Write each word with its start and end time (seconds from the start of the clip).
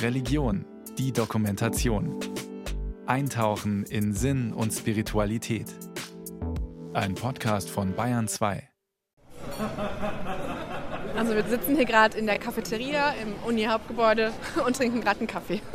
Religion, 0.00 0.64
die 0.98 1.12
Dokumentation. 1.12 2.18
Eintauchen 3.06 3.84
in 3.84 4.12
Sinn 4.14 4.52
und 4.52 4.72
Spiritualität. 4.72 5.66
Ein 6.92 7.14
Podcast 7.14 7.70
von 7.70 7.94
Bayern 7.94 8.28
2. 8.28 8.68
Also 11.14 11.34
wir 11.34 11.44
sitzen 11.44 11.76
hier 11.76 11.84
gerade 11.84 12.16
in 12.16 12.24
der 12.24 12.38
Cafeteria 12.38 13.10
im 13.22 13.34
Uni-Hauptgebäude 13.46 14.32
und 14.66 14.76
trinken 14.76 15.02
gerade 15.02 15.20
einen 15.20 15.28
Kaffee. 15.28 15.60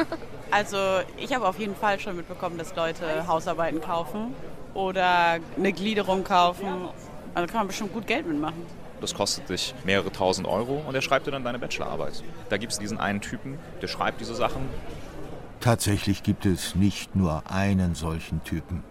Also 0.50 0.78
ich 1.18 1.36
habe 1.36 1.46
auf 1.46 1.60
jeden 1.60 1.76
Fall 1.76 2.00
schon 2.00 2.16
mitbekommen, 2.16 2.58
dass 2.58 2.74
Leute 2.74 3.28
Hausarbeiten 3.28 3.82
kaufen 3.82 4.34
oder 4.74 5.40
eine 5.58 5.74
Gliederung 5.74 6.24
kaufen. 6.24 6.66
Also 7.34 7.48
kann 7.48 7.62
man 7.62 7.68
bestimmt 7.68 7.94
gut 7.94 8.08
Geld 8.08 8.26
mitmachen. 8.26 8.66
Das 9.02 9.14
kostet 9.14 9.50
dich 9.50 9.76
mehrere 9.86 10.12
tausend 10.12 10.48
Euro 10.48 10.84
und 10.88 10.96
er 10.96 11.02
schreibt 11.02 11.28
dir 11.28 11.32
dann 11.32 11.44
deine 11.44 11.60
Bachelorarbeit. 11.60 12.24
Da 12.50 12.58
gibt 12.58 12.74
es 12.74 12.80
diesen 12.80 13.00
einen 13.00 13.22
Typen, 13.22 13.58
der 13.82 13.88
schreibt 13.88 14.22
diese 14.22 14.36
Sachen. 14.36 14.62
Tatsächlich 15.60 16.24
gibt 16.24 16.46
es 16.46 16.76
nicht 16.76 17.16
nur 17.16 17.44
einen 17.52 17.96
solchen 17.96 18.44
Typen. 18.44 18.84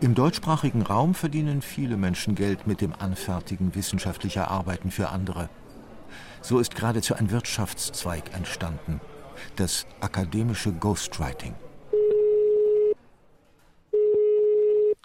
Im 0.00 0.14
deutschsprachigen 0.14 0.82
Raum 0.82 1.14
verdienen 1.14 1.62
viele 1.62 1.96
Menschen 1.96 2.34
Geld 2.34 2.66
mit 2.66 2.80
dem 2.80 2.92
Anfertigen 2.92 3.74
wissenschaftlicher 3.74 4.50
Arbeiten 4.50 4.90
für 4.90 5.10
andere. 5.10 5.48
So 6.40 6.58
ist 6.58 6.74
geradezu 6.74 7.14
ein 7.14 7.30
Wirtschaftszweig 7.30 8.34
entstanden, 8.34 9.00
das 9.56 9.86
akademische 10.00 10.72
Ghostwriting. 10.72 11.54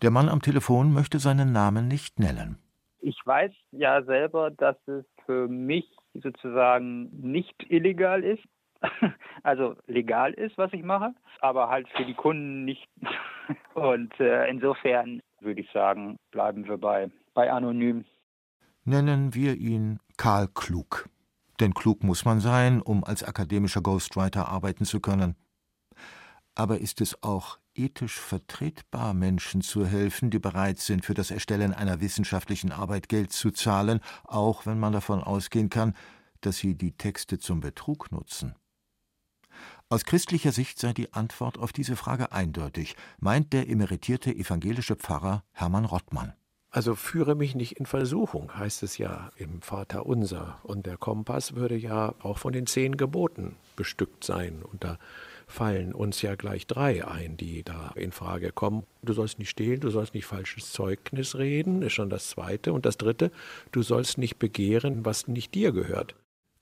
Der 0.01 0.11
Mann 0.11 0.29
am 0.29 0.41
Telefon 0.41 0.93
möchte 0.93 1.19
seinen 1.19 1.51
Namen 1.51 1.87
nicht 1.87 2.19
nennen. 2.19 2.57
Ich 2.99 3.17
weiß 3.25 3.51
ja 3.71 4.03
selber, 4.03 4.51
dass 4.51 4.75
es 4.87 5.05
für 5.25 5.47
mich 5.47 5.85
sozusagen 6.13 7.09
nicht 7.21 7.55
illegal 7.69 8.23
ist, 8.23 8.43
also 9.43 9.75
legal 9.87 10.33
ist, 10.33 10.57
was 10.57 10.71
ich 10.73 10.83
mache, 10.83 11.13
aber 11.41 11.69
halt 11.69 11.87
für 11.89 12.05
die 12.05 12.13
Kunden 12.13 12.65
nicht. 12.65 12.87
Und 13.73 14.19
äh, 14.19 14.47
insofern 14.49 15.21
würde 15.39 15.61
ich 15.61 15.71
sagen, 15.71 16.17
bleiben 16.31 16.67
wir 16.67 16.77
bei, 16.77 17.09
bei 17.33 17.51
anonym. 17.51 18.05
Nennen 18.83 19.33
wir 19.33 19.55
ihn 19.55 19.99
Karl 20.17 20.47
Klug. 20.47 21.09
Denn 21.59 21.73
klug 21.73 22.03
muss 22.03 22.23
man 22.23 22.39
sein, 22.39 22.81
um 22.81 23.03
als 23.03 23.23
akademischer 23.23 23.81
Ghostwriter 23.81 24.47
arbeiten 24.47 24.85
zu 24.85 24.99
können. 24.99 25.35
Aber 26.55 26.79
ist 26.79 27.01
es 27.01 27.21
auch 27.23 27.57
ethisch 27.77 28.19
vertretbar, 28.19 29.13
Menschen 29.13 29.61
zu 29.61 29.85
helfen, 29.85 30.29
die 30.29 30.39
bereit 30.39 30.79
sind, 30.79 31.05
für 31.05 31.13
das 31.13 31.31
Erstellen 31.31 31.73
einer 31.73 32.01
wissenschaftlichen 32.01 32.71
Arbeit 32.71 33.09
Geld 33.09 33.31
zu 33.31 33.51
zahlen, 33.51 33.99
auch 34.23 34.65
wenn 34.65 34.79
man 34.79 34.93
davon 34.93 35.21
ausgehen 35.21 35.69
kann, 35.69 35.93
dass 36.41 36.57
sie 36.57 36.75
die 36.75 36.91
Texte 36.91 37.39
zum 37.39 37.59
Betrug 37.59 38.11
nutzen? 38.11 38.55
Aus 39.89 40.03
christlicher 40.03 40.51
Sicht 40.51 40.79
sei 40.79 40.93
die 40.93 41.13
Antwort 41.13 41.57
auf 41.57 41.71
diese 41.71 41.95
Frage 41.95 42.31
eindeutig, 42.31 42.95
meint 43.19 43.53
der 43.53 43.69
emeritierte 43.69 44.35
evangelische 44.35 44.95
Pfarrer 44.95 45.43
Hermann 45.53 45.85
Rottmann. 45.85 46.33
Also 46.69 46.95
führe 46.95 47.35
mich 47.35 47.55
nicht 47.55 47.79
in 47.79 47.85
Versuchung, 47.85 48.53
heißt 48.55 48.83
es 48.83 48.97
ja 48.97 49.31
im 49.37 49.61
Vater 49.61 50.05
unser. 50.05 50.59
Und 50.63 50.85
der 50.85 50.97
Kompass 50.97 51.55
würde 51.55 51.77
ja 51.77 52.13
auch 52.19 52.37
von 52.37 52.51
den 52.51 52.67
zehn 52.67 52.97
Geboten 52.97 53.55
bestückt 53.77 54.25
sein. 54.25 54.61
Und 54.61 54.83
da 54.83 54.99
fallen 55.47 55.93
uns 55.93 56.21
ja 56.21 56.35
gleich 56.35 56.67
drei 56.67 57.07
ein, 57.07 57.37
die 57.37 57.63
da 57.63 57.91
in 57.95 58.11
Frage 58.11 58.51
kommen. 58.51 58.85
Du 59.01 59.13
sollst 59.13 59.39
nicht 59.39 59.49
stehlen, 59.49 59.79
du 59.79 59.89
sollst 59.89 60.13
nicht 60.13 60.25
falsches 60.25 60.71
Zeugnis 60.71 61.37
reden, 61.37 61.81
ist 61.81 61.93
schon 61.93 62.09
das 62.09 62.29
zweite. 62.29 62.73
Und 62.73 62.85
das 62.85 62.97
dritte, 62.97 63.31
du 63.71 63.81
sollst 63.81 64.17
nicht 64.17 64.37
begehren, 64.37 65.05
was 65.05 65.27
nicht 65.27 65.55
dir 65.55 65.71
gehört. 65.71 66.15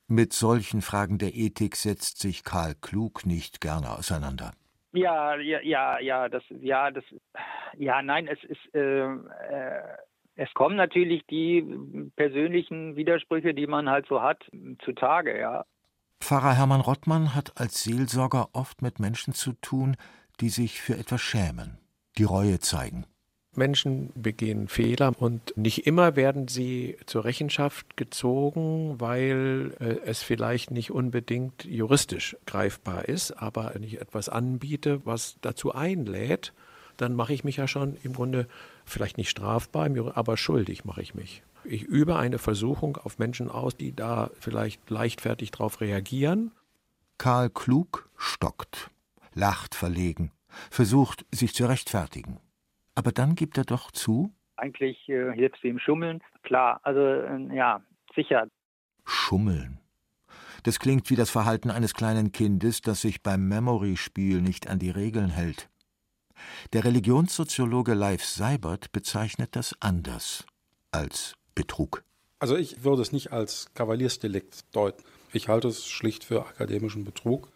Mit 0.07 0.33
solchen 0.33 0.81
Fragen 0.81 1.17
der 1.17 1.33
Ethik 1.33 1.75
setzt 1.75 2.19
sich 2.19 2.43
Karl 2.43 2.75
Klug 2.79 3.25
nicht 3.25 3.59
gerne 3.59 3.89
auseinander. 3.89 4.51
Ja, 4.93 5.35
ja, 5.35 5.59
ja, 5.61 5.99
ja, 5.99 6.29
das, 6.29 6.43
ja, 6.61 6.91
das, 6.91 7.03
ja, 7.77 8.01
nein, 8.01 8.27
es 8.27 8.41
ist, 8.43 8.75
äh, 8.75 9.03
äh, 9.03 9.81
es 10.35 10.53
kommen 10.53 10.75
natürlich 10.75 11.25
die 11.25 11.65
persönlichen 12.15 12.95
Widersprüche, 12.95 13.53
die 13.53 13.67
man 13.67 13.89
halt 13.89 14.05
so 14.07 14.21
hat, 14.21 14.43
zutage, 14.83 15.37
ja. 15.39 15.65
Pfarrer 16.25 16.55
Hermann 16.55 16.81
Rottmann 16.81 17.35
hat 17.35 17.61
als 17.61 17.83
Seelsorger 17.83 18.49
oft 18.53 18.81
mit 18.81 18.99
Menschen 18.99 19.35
zu 19.35 19.53
tun, 19.61 19.95
die 20.39 20.49
sich 20.49 20.81
für 20.81 20.97
etwas 20.97 21.21
schämen, 21.21 21.77
die 22.17 22.23
Reue 22.23 22.59
zeigen. 22.59 23.05
Menschen 23.53 24.11
begehen 24.15 24.67
Fehler 24.67 25.13
und 25.19 25.55
nicht 25.55 25.85
immer 25.85 26.15
werden 26.15 26.47
sie 26.47 26.97
zur 27.05 27.25
Rechenschaft 27.25 27.95
gezogen, 27.95 28.99
weil 28.99 29.75
äh, 29.79 29.97
es 30.03 30.23
vielleicht 30.23 30.71
nicht 30.71 30.89
unbedingt 30.89 31.63
juristisch 31.63 32.35
greifbar 32.47 33.05
ist. 33.07 33.29
Aber 33.33 33.69
wenn 33.75 33.83
ich 33.83 34.01
etwas 34.01 34.27
anbiete, 34.27 35.05
was 35.05 35.35
dazu 35.41 35.75
einlädt, 35.75 36.53
dann 36.97 37.13
mache 37.13 37.35
ich 37.35 37.43
mich 37.43 37.57
ja 37.57 37.67
schon 37.67 37.97
im 38.01 38.13
Grunde 38.13 38.47
vielleicht 38.83 39.19
nicht 39.19 39.29
strafbar, 39.29 39.91
aber 40.15 40.37
schuldig 40.37 40.85
mache 40.85 41.03
ich 41.03 41.13
mich. 41.13 41.43
Ich 41.67 41.83
übe 41.83 42.15
eine 42.17 42.37
Versuchung 42.37 42.97
auf 42.97 43.17
Menschen 43.17 43.49
aus, 43.49 43.75
die 43.75 43.95
da 43.95 44.29
vielleicht 44.39 44.89
leichtfertig 44.89 45.51
darauf 45.51 45.81
reagieren. 45.81 46.51
Karl 47.17 47.49
Klug 47.49 48.09
stockt, 48.17 48.91
lacht 49.33 49.73
verlegen, 49.73 50.31
versucht 50.69 51.25
sich 51.31 51.53
zu 51.53 51.65
rechtfertigen. 51.65 52.39
Aber 52.93 53.11
dann 53.11 53.35
gibt 53.35 53.57
er 53.57 53.65
doch 53.65 53.91
zu. 53.91 54.31
Eigentlich 54.57 55.09
äh, 55.09 55.33
hilft 55.33 55.59
sie 55.61 55.69
ihm 55.69 55.79
Schummeln. 55.79 56.21
Klar, 56.43 56.79
also 56.83 57.01
äh, 57.01 57.55
ja, 57.55 57.81
sicher. 58.15 58.47
Schummeln. 59.03 59.79
Das 60.63 60.79
klingt 60.79 61.09
wie 61.09 61.15
das 61.15 61.29
Verhalten 61.29 61.69
eines 61.71 61.93
kleinen 61.93 62.31
Kindes, 62.31 62.81
das 62.81 63.01
sich 63.01 63.21
beim 63.21 63.47
Memory-Spiel 63.47 64.41
nicht 64.41 64.67
an 64.67 64.79
die 64.79 64.89
Regeln 64.89 65.29
hält. 65.29 65.69
Der 66.73 66.83
Religionssoziologe 66.83 67.93
Leif 67.93 68.23
Seibert 68.23 68.91
bezeichnet 68.91 69.55
das 69.55 69.75
anders 69.79 70.45
als 70.91 71.35
Betrug. 71.55 72.03
Also 72.39 72.55
ich 72.55 72.83
würde 72.83 73.01
es 73.01 73.11
nicht 73.11 73.31
als 73.31 73.67
Kavaliersdelikt 73.73 74.75
deuten. 74.75 75.03
Ich 75.33 75.47
halte 75.47 75.69
es 75.69 75.85
schlicht 75.87 76.25
für 76.25 76.45
akademischen 76.45 77.05
Betrug. 77.05 77.49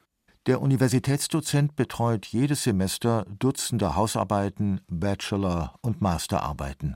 Der 0.46 0.62
Universitätsdozent 0.62 1.76
betreut 1.76 2.26
jedes 2.26 2.64
Semester 2.64 3.26
Dutzende 3.38 3.96
Hausarbeiten, 3.96 4.82
Bachelor- 4.88 5.76
und 5.82 6.02
Masterarbeiten. 6.02 6.96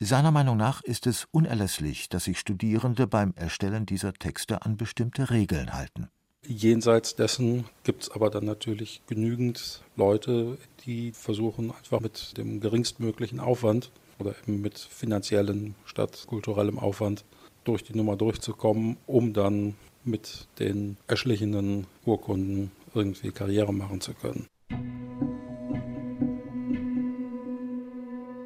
Seiner 0.00 0.32
Meinung 0.32 0.56
nach 0.56 0.82
ist 0.82 1.06
es 1.06 1.28
unerlässlich, 1.30 2.08
dass 2.08 2.24
sich 2.24 2.38
Studierende 2.38 3.06
beim 3.06 3.32
Erstellen 3.36 3.86
dieser 3.86 4.12
Texte 4.12 4.62
an 4.62 4.76
bestimmte 4.76 5.30
Regeln 5.30 5.72
halten. 5.72 6.08
Jenseits 6.46 7.14
dessen 7.14 7.64
gibt 7.84 8.02
es 8.02 8.10
aber 8.10 8.28
dann 8.28 8.44
natürlich 8.44 9.02
genügend 9.06 9.82
Leute, 9.96 10.58
die 10.84 11.12
versuchen 11.12 11.70
einfach 11.70 12.00
mit 12.00 12.36
dem 12.36 12.60
geringstmöglichen 12.60 13.40
Aufwand 13.40 13.92
oder 14.24 14.34
eben 14.42 14.60
mit 14.60 14.78
finanziellem 14.78 15.74
statt 15.84 16.24
kulturellem 16.26 16.78
Aufwand 16.78 17.24
durch 17.64 17.82
die 17.82 17.96
Nummer 17.96 18.16
durchzukommen, 18.16 18.96
um 19.06 19.32
dann 19.32 19.74
mit 20.04 20.48
den 20.58 20.96
erschlichenen 21.06 21.86
Urkunden 22.04 22.70
irgendwie 22.94 23.30
Karriere 23.30 23.72
machen 23.72 24.00
zu 24.00 24.12
können. 24.14 24.46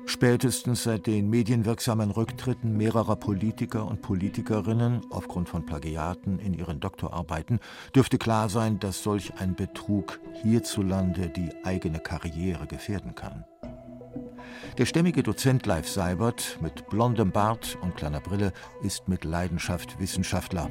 Spätestens 0.06 0.82
seit 0.82 1.06
den 1.06 1.30
medienwirksamen 1.30 2.10
Rücktritten 2.10 2.76
mehrerer 2.76 3.14
Politiker 3.14 3.86
und 3.86 4.02
Politikerinnen 4.02 5.02
aufgrund 5.10 5.48
von 5.48 5.64
Plagiaten 5.64 6.40
in 6.40 6.54
ihren 6.54 6.80
Doktorarbeiten 6.80 7.60
dürfte 7.94 8.18
klar 8.18 8.48
sein, 8.48 8.80
dass 8.80 9.02
solch 9.02 9.34
ein 9.38 9.54
Betrug 9.54 10.18
hierzulande 10.42 11.28
die 11.28 11.50
eigene 11.62 12.00
Karriere 12.00 12.66
gefährden 12.66 13.14
kann. 13.14 13.44
Der 14.78 14.86
stämmige 14.86 15.22
Dozent 15.22 15.66
Leif 15.66 15.88
Seibert 15.88 16.58
mit 16.60 16.88
blondem 16.88 17.32
Bart 17.32 17.78
und 17.82 17.96
kleiner 17.96 18.20
Brille 18.20 18.52
ist 18.82 19.08
mit 19.08 19.24
Leidenschaft 19.24 19.98
Wissenschaftler. 19.98 20.70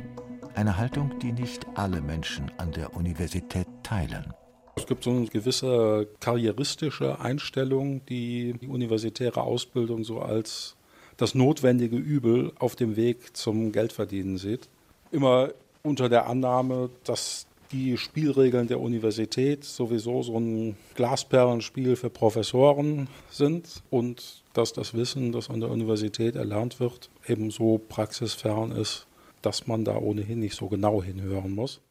Eine 0.56 0.78
Haltung, 0.78 1.20
die 1.20 1.32
nicht 1.32 1.68
alle 1.76 2.02
Menschen 2.02 2.52
an 2.58 2.72
der 2.72 2.96
Universität 2.96 3.68
teilen. 3.84 4.34
Es 4.76 4.86
gibt 4.86 5.04
so 5.04 5.10
eine 5.10 5.26
gewisse 5.26 6.08
karrieristische 6.20 7.20
Einstellung, 7.20 8.06
die 8.06 8.54
die 8.62 8.68
universitäre 8.68 9.42
Ausbildung 9.42 10.04
so 10.04 10.20
als 10.20 10.76
das 11.18 11.34
notwendige 11.34 11.98
Übel 11.98 12.54
auf 12.60 12.76
dem 12.76 12.96
Weg 12.96 13.36
zum 13.36 13.72
Geldverdienen 13.72 14.38
sieht. 14.38 14.70
Immer 15.12 15.50
unter 15.84 16.10
der 16.10 16.28
Annahme, 16.28 16.90
dass 17.04 17.48
die 17.72 17.98
Spielregeln 17.98 18.68
der 18.68 18.80
Universität 18.80 19.64
sowieso 19.64 20.24
so 20.24 20.40
ein 20.40 20.78
Glasperlenspiel 20.96 21.96
für 21.96 22.10
Professoren 22.10 23.08
sind 23.30 23.84
und 23.90 24.44
dass 24.54 24.74
das 24.74 24.94
Wissen, 24.94 25.32
das 25.32 25.50
an 25.50 25.60
der 25.60 25.70
Universität 25.70 26.36
erlernt 26.36 26.80
wird, 26.80 27.10
ebenso 27.28 27.78
praxisfern 27.78 28.72
ist 28.72 29.08
dass 29.42 29.68
man 29.68 29.86
da 29.86 29.96
ohnehin 29.96 30.40
nicht 30.40 30.56
so 30.56 30.68
genau 30.68 31.02
hinhören 31.02 31.54
muss. 31.54 31.82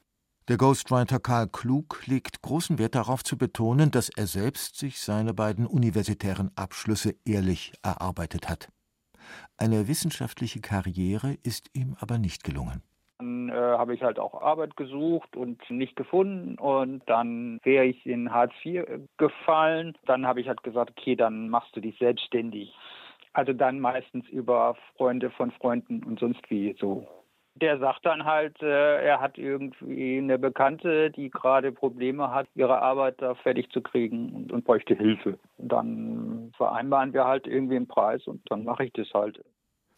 Der 0.49 0.59
Ghostwriter 0.59 1.19
Karl 1.19 1.49
Klug 1.49 2.07
legt 2.07 2.41
großen 2.43 2.79
Wert 2.79 2.95
darauf 2.95 3.25
zu 3.25 3.37
betonen, 3.37 3.91
dass 3.91 4.11
er 4.11 4.27
selbst 4.27 4.77
sich 4.77 5.01
seine 5.01 5.35
beiden 5.35 5.67
universitären 5.67 6.51
Abschlüsse 6.55 7.17
ehrlich 7.25 7.73
erarbeitet 7.83 8.49
hat. 8.49 8.69
Eine 9.57 9.89
wissenschaftliche 9.89 10.61
Karriere 10.61 11.37
ist 11.43 11.71
ihm 11.73 11.97
aber 11.99 12.19
nicht 12.19 12.45
gelungen. 12.45 12.83
Dann 13.19 13.49
äh, 13.49 13.53
habe 13.53 13.95
ich 13.95 14.03
halt 14.03 14.19
auch 14.19 14.41
Arbeit 14.41 14.77
gesucht 14.77 15.37
und 15.37 15.59
nicht 15.71 15.97
gefunden 15.97 16.59
und 16.59 17.03
dann 17.07 17.61
wäre 17.63 17.87
ich 17.87 18.05
in 18.07 18.33
Hartz 18.33 18.53
IV 18.65 18.85
gefallen. 19.17 19.97
Dann 20.05 20.27
habe 20.27 20.41
ich 20.41 20.49
halt 20.49 20.63
gesagt, 20.63 20.91
okay, 20.91 21.17
dann 21.17 21.49
machst 21.49 21.75
du 21.75 21.81
dich 21.81 21.99
selbstständig. 21.99 22.75
Also 23.33 23.53
dann 23.53 23.81
meistens 23.81 24.29
über 24.29 24.77
Freunde 24.97 25.31
von 25.31 25.51
Freunden 25.51 26.03
und 26.05 26.19
sonst 26.19 26.41
wie 26.51 26.75
so. 26.79 27.07
Der 27.55 27.79
sagt 27.79 28.05
dann 28.05 28.27
halt, 28.27 28.63
äh, 28.63 29.03
er 29.03 29.21
hat 29.21 29.39
irgendwie 29.39 30.19
eine 30.19 30.39
Bekannte, 30.39 31.11
die 31.11 31.31
gerade 31.31 31.73
Probleme 31.73 32.31
hat, 32.31 32.49
ihre 32.55 32.83
Arbeit 32.83 33.23
da 33.23 33.35
fertig 33.35 33.71
zu 33.71 33.81
kriegen 33.81 34.51
und, 34.51 34.65
bräuchte 34.65 34.95
Hilfe. 34.95 35.39
Dann 35.57 36.53
vereinbaren 36.57 37.15
wir 37.15 37.25
halt 37.25 37.47
irgendwie 37.47 37.77
einen 37.77 37.89
Preis 37.89 38.27
und 38.27 38.43
dann 38.51 38.65
mache 38.65 38.85
ich 38.85 38.93
das 38.93 39.09
halt. 39.15 39.43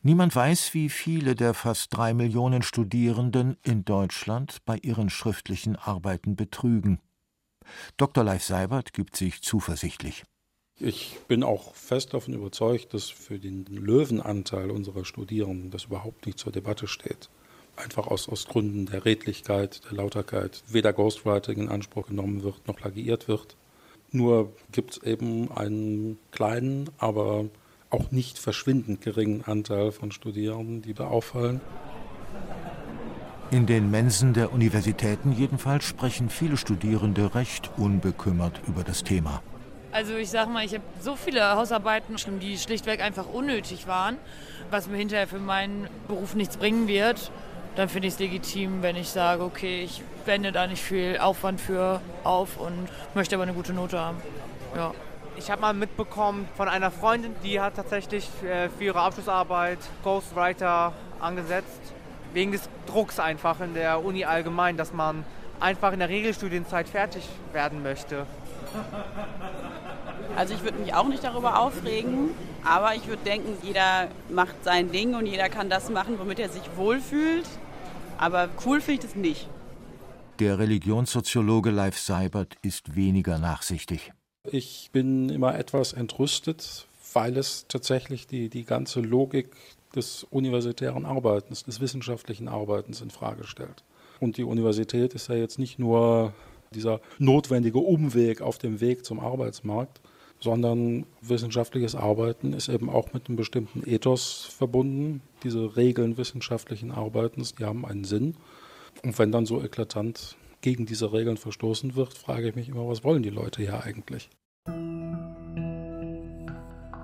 Niemand 0.03 0.35
weiß, 0.35 0.75
wie 0.75 0.89
viele 0.89 1.35
der 1.35 1.55
fast 1.55 1.97
drei 1.97 2.15
Millionen 2.15 2.63
Studierenden 2.63 3.57
in 3.63 3.85
Deutschland 3.85 4.59
bei 4.65 4.79
ihren 4.79 5.11
schriftlichen 5.11 5.75
Arbeiten 5.75 6.37
betrügen. 6.37 7.01
Dr. 7.97 8.23
Leif 8.23 8.45
Seibert 8.45 8.93
gibt 8.93 9.17
sich 9.17 9.43
zuversichtlich. 9.43 10.23
Ich 10.81 11.19
bin 11.27 11.43
auch 11.43 11.75
fest 11.75 12.15
davon 12.15 12.35
überzeugt, 12.35 12.95
dass 12.95 13.11
für 13.11 13.41
den 13.41 13.65
Löwenanteil 13.65 14.71
unserer 14.71 15.05
Studierenden 15.05 15.71
das 15.73 15.87
überhaupt 15.87 16.27
nicht 16.27 16.39
zur 16.39 16.53
Debatte 16.53 16.87
steht. 16.87 17.29
Einfach 17.75 18.07
aus, 18.07 18.29
aus 18.29 18.47
Gründen 18.47 18.87
der 18.87 19.05
Redlichkeit, 19.05 19.83
der 19.87 19.97
Lauterkeit, 19.97 20.63
weder 20.69 20.93
Ghostwriting 20.93 21.63
in 21.63 21.69
Anspruch 21.69 22.07
genommen 22.07 22.45
wird 22.45 22.69
noch 22.69 22.77
plagiiert 22.77 23.27
wird. 23.27 23.57
Nur 24.13 24.53
gibt 24.71 24.93
es 24.93 25.03
eben 25.03 25.51
einen 25.51 26.19
kleinen, 26.31 26.91
aber 26.99 27.47
auch 27.91 28.11
nicht 28.11 28.39
verschwindend 28.39 29.01
geringen 29.01 29.45
Anteil 29.45 29.93
von 29.93 30.13
Studierenden, 30.13 30.83
die 30.83 30.95
da 30.95 31.07
auffallen. 31.07 31.61
In 33.51 33.65
den 33.65 33.91
Mensen 33.91 34.35
der 34.35 34.53
Universitäten 34.53 35.33
jedenfalls 35.33 35.85
sprechen 35.85 36.29
viele 36.29 36.59
Studierende 36.59 37.35
recht 37.35 37.71
unbekümmert 37.79 38.61
über 38.67 38.85
das 38.85 39.05
Thema. 39.05 39.43
Also 39.91 40.17
ich 40.17 40.29
sag 40.29 40.51
mal, 40.51 40.67
ich 40.67 40.75
habe 40.75 40.85
so 41.01 41.17
viele 41.17 41.57
Hausarbeiten 41.57 42.15
geschrieben, 42.15 42.41
die 42.41 42.59
schlichtweg 42.59 43.01
einfach 43.01 43.27
unnötig 43.27 43.87
waren, 43.87 44.17
was 44.71 44.87
mir 44.87 44.99
hinterher 44.99 45.27
für 45.27 45.39
meinen 45.39 45.89
Beruf 46.09 46.35
nichts 46.35 46.59
bringen 46.59 46.89
wird. 46.89 47.31
Dann 47.75 47.89
finde 47.89 48.09
ich 48.09 48.15
es 48.15 48.21
legitim, 48.21 48.83
wenn 48.83 48.97
ich 48.97 49.09
sage, 49.09 49.43
okay, 49.43 49.83
ich 49.83 50.03
wende 50.27 50.53
da 50.53 50.67
nicht 50.67 50.83
viel 50.83 51.17
Aufwand 51.19 51.59
für 51.59 52.03
auf 52.25 52.59
und 52.59 52.89
möchte 53.15 53.35
aber 53.35 53.45
eine 53.45 53.55
gute 53.55 53.73
Note 53.73 53.99
haben. 53.99 54.19
Ja. 54.77 54.93
Ich 55.39 55.53
habe 55.53 55.61
mal 55.61 55.73
mitbekommen 55.73 56.49
von 56.57 56.69
einer 56.69 56.91
Freundin, 56.91 57.33
die 57.45 57.61
hat 57.61 57.77
tatsächlich 57.77 58.29
äh, 58.43 58.69
für 58.71 58.85
ihre 58.85 59.01
Abschlussarbeit 59.01 59.79
Ghostwriter 60.03 60.93
angesetzt. 61.21 61.81
Wegen 62.33 62.51
des 62.51 62.69
Drucks 62.87 63.21
einfach 63.21 63.61
in 63.61 63.73
der 63.73 64.05
Uni 64.05 64.25
allgemein, 64.25 64.77
dass 64.77 64.93
man 64.93 65.25
einfach 65.61 65.93
in 65.93 66.01
der 66.01 66.09
Regelstudienzeit 66.09 66.89
fertig 66.89 67.23
werden 67.53 67.85
möchte. 67.85 68.27
Also 70.37 70.55
ich 70.55 70.63
würde 70.65 70.79
mich 70.79 70.93
auch 70.93 71.07
nicht 71.07 71.23
darüber 71.23 71.61
aufregen, 71.61 72.31
aber 72.65 72.97
ich 72.97 73.07
würde 73.07 73.23
denken, 73.25 73.57
jeder 73.63 74.09
macht 74.29 74.65
sein 74.65 74.91
Ding 74.91 75.15
und 75.15 75.27
jeder 75.27 75.49
kann 75.49 75.71
das 75.71 75.89
machen, 75.89 76.19
womit 76.19 76.41
er 76.41 76.49
sich 76.49 76.69
wohlfühlt. 76.75 77.47
Aber 78.19 78.49
cool 78.67 78.81
finde 78.81 79.05
ich 79.05 79.07
das 79.07 79.15
nicht. 79.15 79.49
Der 80.41 80.59
Religionssoziologe 80.59 81.71
Leif 81.71 81.99
Seibert 81.99 82.57
ist 82.63 82.97
weniger 82.97 83.39
nachsichtig. 83.39 84.13
Ich 84.51 84.91
bin 84.93 85.29
immer 85.29 85.59
etwas 85.59 85.93
entrüstet, 85.93 86.87
weil 87.13 87.37
es 87.37 87.67
tatsächlich 87.69 88.27
die, 88.27 88.49
die 88.49 88.65
ganze 88.65 89.01
Logik 89.01 89.51
des 89.95 90.25
universitären 90.25 91.05
Arbeitens, 91.05 91.65
des 91.65 91.81
wissenschaftlichen 91.81 92.49
Arbeitens 92.49 93.01
in 93.01 93.11
Frage 93.11 93.45
stellt. 93.45 93.85
Und 94.21 94.37
die 94.37 94.45
Universität 94.45 95.15
ist 95.15 95.29
ja 95.29 95.35
jetzt 95.35 95.59
nicht 95.59 95.79
nur 95.79 96.33
dieser 96.75 97.01
notwendige 97.19 97.79
Umweg 97.79 98.41
auf 98.41 98.59
dem 98.59 98.81
Weg 98.81 99.05
zum 99.05 99.21
Arbeitsmarkt, 99.21 100.01
sondern 100.41 101.07
wissenschaftliches 101.21 101.95
Arbeiten 101.95 102.53
ist 102.53 102.69
eben 102.69 102.91
auch 102.91 103.13
mit 103.13 103.29
einem 103.29 103.37
bestimmten 103.37 103.83
Ethos 103.89 104.45
verbunden. 104.45 105.21
Diese 105.43 105.77
Regeln 105.77 106.17
wissenschaftlichen 106.17 106.91
Arbeitens, 106.93 107.55
die 107.55 107.65
haben 107.65 107.85
einen 107.85 108.05
Sinn. 108.05 108.37
Und 109.03 109.19
wenn 109.19 109.33
dann 109.33 109.47
so 109.47 109.63
eklatant 109.63 110.37
gegen 110.61 110.87
diese 110.87 111.13
Regeln 111.13 111.37
verstoßen 111.37 111.95
wird, 111.95 112.15
frage 112.15 112.49
ich 112.49 112.55
mich 112.55 112.69
immer, 112.69 112.87
was 112.89 113.05
wollen 113.05 113.23
die 113.23 113.31
Leute 113.31 113.63
hier 113.63 113.83
eigentlich? 113.83 114.31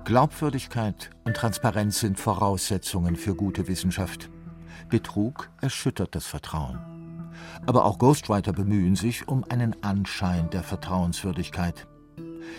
Glaubwürdigkeit 0.05 1.09
und 1.23 1.35
Transparenz 1.35 1.99
sind 1.99 2.19
Voraussetzungen 2.19 3.15
für 3.15 3.33
gute 3.33 3.67
Wissenschaft. 3.67 4.29
Betrug 4.89 5.49
erschüttert 5.61 6.13
das 6.13 6.27
Vertrauen. 6.27 6.79
Aber 7.65 7.85
auch 7.85 7.97
Ghostwriter 7.97 8.53
bemühen 8.53 8.95
sich 8.95 9.27
um 9.27 9.43
einen 9.45 9.81
Anschein 9.83 10.49
der 10.51 10.61
Vertrauenswürdigkeit. 10.61 11.87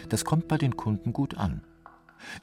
Das 0.09 0.25
kommt 0.25 0.49
bei 0.49 0.59
den 0.59 0.77
Kunden 0.77 1.13
gut 1.13 1.37
an. 1.37 1.63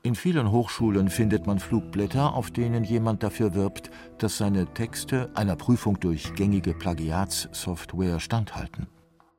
In 0.01 0.15
vielen 0.15 0.51
Hochschulen 0.51 1.09
findet 1.09 1.47
man 1.47 1.59
Flugblätter, 1.59 2.33
auf 2.33 2.51
denen 2.51 2.83
jemand 2.83 3.23
dafür 3.23 3.53
wirbt, 3.53 3.89
dass 4.17 4.37
seine 4.37 4.65
Texte 4.73 5.29
einer 5.33 5.55
Prüfung 5.55 5.99
durch 5.99 6.35
gängige 6.35 6.73
Plagiatssoftware 6.73 8.19
standhalten. 8.19 8.87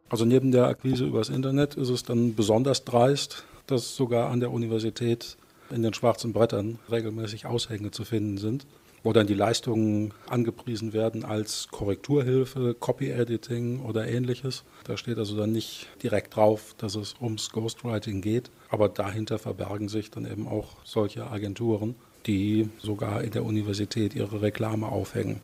Also 0.09 0.25
neben 0.25 0.53
der 0.53 0.67
Akquise 0.67 1.07
übers 1.07 1.29
Internet 1.29 1.75
ist 1.75 1.89
es 1.89 2.03
dann 2.03 2.35
besonders 2.35 2.85
dreist, 2.85 3.45
dass 3.67 3.97
sogar 3.97 4.31
an 4.31 4.41
der 4.41 4.53
Universität 4.53 5.37
in 5.71 5.83
den 5.83 5.95
schwarzen 5.95 6.33
Brettern 6.33 6.79
regelmäßig 6.91 7.47
Aushänge 7.47 7.91
zu 7.91 8.05
finden 8.05 8.39
sind, 8.39 8.67
wo 9.03 9.13
dann 9.13 9.27
die 9.27 9.35
Leistungen 9.35 10.15
angepriesen 10.29 10.93
werden 10.93 11.25
als 11.25 11.69
Korrekturhilfe, 11.71 12.75
Copy-Editing 12.79 13.81
oder 13.81 14.09
ähnliches. 14.09 14.65
Da 14.85 14.97
steht 14.97 15.19
also 15.19 15.37
dann 15.37 15.53
nicht 15.53 15.89
direkt 16.03 16.37
drauf, 16.37 16.75
dass 16.79 16.95
es 16.95 17.15
ums 17.21 17.51
Ghostwriting 17.51 18.23
geht, 18.23 18.51
aber 18.71 18.89
dahinter 18.89 19.39
verbergen 19.39 19.89
sich 19.89 20.11
dann 20.11 20.25
eben 20.25 20.49
auch 20.49 20.77
solche 20.85 21.31
Agenturen, 21.31 21.95
die 22.27 22.71
sogar 22.79 23.23
in 23.23 23.31
der 23.31 23.45
Universität 23.45 24.15
ihre 24.15 24.41
Reklame 24.41 24.89
aufhängen. 24.89 25.41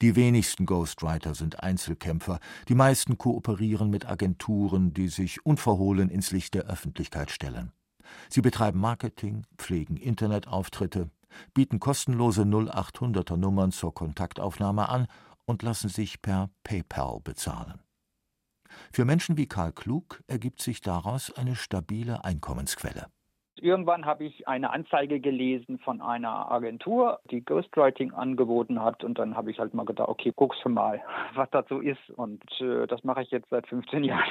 Die 0.00 0.14
wenigsten 0.14 0.64
Ghostwriter 0.64 1.34
sind 1.34 1.60
Einzelkämpfer, 1.60 2.38
die 2.68 2.76
meisten 2.76 3.18
kooperieren 3.18 3.90
mit 3.90 4.08
Agenturen, 4.08 4.94
die 4.94 5.08
sich 5.08 5.44
unverhohlen 5.44 6.08
ins 6.08 6.30
Licht 6.30 6.54
der 6.54 6.66
Öffentlichkeit 6.66 7.32
stellen. 7.32 7.72
Sie 8.28 8.40
betreiben 8.40 8.80
Marketing, 8.80 9.44
pflegen 9.56 9.96
Internetauftritte, 9.96 11.10
bieten 11.54 11.80
kostenlose 11.80 12.42
0800er 12.42 13.36
Nummern 13.36 13.72
zur 13.72 13.94
Kontaktaufnahme 13.94 14.88
an 14.88 15.06
und 15.44 15.62
lassen 15.62 15.88
sich 15.88 16.20
per 16.22 16.50
PayPal 16.64 17.20
bezahlen. 17.22 17.80
Für 18.92 19.04
Menschen 19.04 19.36
wie 19.36 19.46
Karl 19.46 19.72
Klug 19.72 20.22
ergibt 20.26 20.60
sich 20.60 20.80
daraus 20.80 21.32
eine 21.36 21.56
stabile 21.56 22.24
Einkommensquelle. 22.24 23.06
Irgendwann 23.60 24.06
habe 24.06 24.24
ich 24.24 24.46
eine 24.46 24.70
Anzeige 24.70 25.18
gelesen 25.18 25.78
von 25.80 26.00
einer 26.00 26.50
Agentur, 26.50 27.18
die 27.30 27.44
Ghostwriting 27.44 28.12
angeboten 28.12 28.80
hat. 28.80 29.02
Und 29.02 29.18
dann 29.18 29.36
habe 29.36 29.50
ich 29.50 29.58
halt 29.58 29.74
mal 29.74 29.84
gedacht, 29.84 30.08
okay, 30.08 30.32
guckst 30.34 30.60
du 30.64 30.68
mal, 30.68 31.02
was 31.34 31.48
so 31.68 31.80
ist. 31.80 32.10
Und 32.10 32.42
äh, 32.60 32.86
das 32.86 33.02
mache 33.02 33.22
ich 33.22 33.30
jetzt 33.30 33.50
seit 33.50 33.66
15 33.66 34.04
Jahren. 34.04 34.28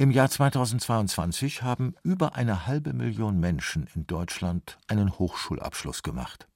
Im 0.00 0.10
Jahr 0.10 0.30
2022 0.30 1.62
haben 1.62 1.94
über 2.02 2.34
eine 2.34 2.66
halbe 2.66 2.94
Million 2.94 3.38
Menschen 3.38 3.86
in 3.94 4.06
Deutschland 4.06 4.78
einen 4.88 5.18
Hochschulabschluss 5.18 6.02
gemacht. 6.02 6.48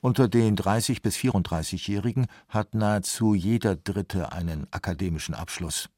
Unter 0.00 0.26
den 0.26 0.56
30 0.56 1.00
bis 1.00 1.16
34-Jährigen 1.16 2.26
hat 2.48 2.74
nahezu 2.74 3.34
jeder 3.34 3.76
Dritte 3.76 4.32
einen 4.32 4.66
akademischen 4.72 5.36
Abschluss. 5.36 5.90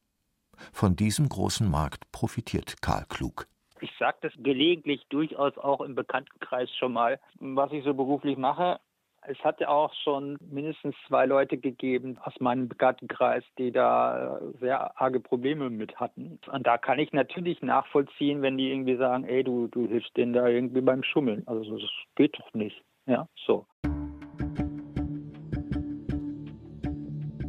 Von 0.74 0.94
diesem 0.94 1.26
großen 1.26 1.66
Markt 1.70 2.12
profitiert 2.12 2.82
Karl 2.82 3.06
Klug. 3.08 3.46
Ich 3.80 3.90
sage 3.98 4.18
das 4.20 4.32
gelegentlich 4.36 5.06
durchaus 5.08 5.56
auch 5.56 5.80
im 5.80 5.94
Bekanntenkreis 5.94 6.68
schon 6.78 6.92
mal, 6.92 7.18
was 7.40 7.72
ich 7.72 7.82
so 7.82 7.94
beruflich 7.94 8.36
mache. 8.36 8.78
Es 9.24 9.38
hat 9.44 9.60
ja 9.60 9.68
auch 9.68 9.94
schon 10.02 10.36
mindestens 10.50 10.96
zwei 11.06 11.26
Leute 11.26 11.56
gegeben 11.56 12.18
aus 12.24 12.34
meinem 12.40 12.68
Bekanntenkreis, 12.68 13.44
die 13.56 13.70
da 13.70 14.40
sehr 14.60 15.00
arge 15.00 15.20
Probleme 15.20 15.70
mit 15.70 15.94
hatten. 16.00 16.40
Und 16.50 16.66
da 16.66 16.76
kann 16.76 16.98
ich 16.98 17.12
natürlich 17.12 17.62
nachvollziehen, 17.62 18.42
wenn 18.42 18.58
die 18.58 18.72
irgendwie 18.72 18.96
sagen, 18.96 19.22
ey, 19.24 19.44
du, 19.44 19.68
du 19.68 19.86
hilfst 19.86 20.16
denen 20.16 20.32
da 20.32 20.48
irgendwie 20.48 20.80
beim 20.80 21.04
Schummeln. 21.04 21.44
Also 21.46 21.78
das 21.78 21.90
geht 22.16 22.36
doch 22.36 22.52
nicht. 22.52 22.82
Ja, 23.06 23.28
so. 23.46 23.64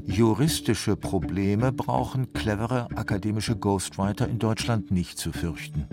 Juristische 0.03 0.96
Probleme 0.96 1.72
brauchen 1.72 2.34
clevere 2.34 2.88
akademische 2.96 3.58
Ghostwriter 3.58 4.27
in 4.27 4.38
Deutschland 4.38 4.92
nicht 4.92 5.18
zu 5.18 5.32
fürchten. 5.32 5.88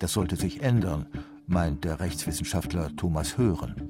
Das 0.00 0.14
sollte 0.14 0.34
sich 0.34 0.64
ändern, 0.64 1.06
meint 1.46 1.84
der 1.84 2.00
Rechtswissenschaftler 2.00 2.88
Thomas 2.96 3.38
Hören. 3.38 3.89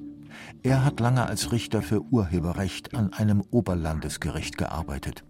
Er 0.63 0.85
hat 0.85 0.99
lange 0.99 1.25
als 1.25 1.51
Richter 1.51 1.81
für 1.81 2.01
Urheberrecht 2.01 2.95
an 2.95 3.13
einem 3.13 3.41
Oberlandesgericht 3.51 4.57
gearbeitet. 4.57 5.23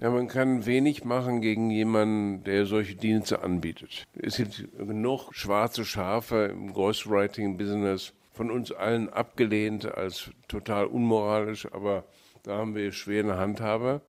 Ja, 0.00 0.10
man 0.10 0.28
kann 0.28 0.64
wenig 0.64 1.04
machen 1.04 1.40
gegen 1.40 1.70
jemanden, 1.70 2.44
der 2.44 2.66
solche 2.66 2.94
Dienste 2.94 3.42
anbietet. 3.42 4.04
Es 4.14 4.36
gibt 4.36 4.68
genug 4.78 5.32
schwarze 5.34 5.84
Schafe 5.84 6.44
im 6.52 6.72
Ghostwriting-Business, 6.72 8.12
von 8.30 8.52
uns 8.52 8.70
allen 8.70 9.08
abgelehnt 9.08 9.92
als 9.92 10.30
total 10.46 10.86
unmoralisch, 10.86 11.66
aber 11.72 12.04
da 12.44 12.58
haben 12.58 12.76
wir 12.76 12.92
schwere 12.92 13.36
Handhabe. 13.36 14.02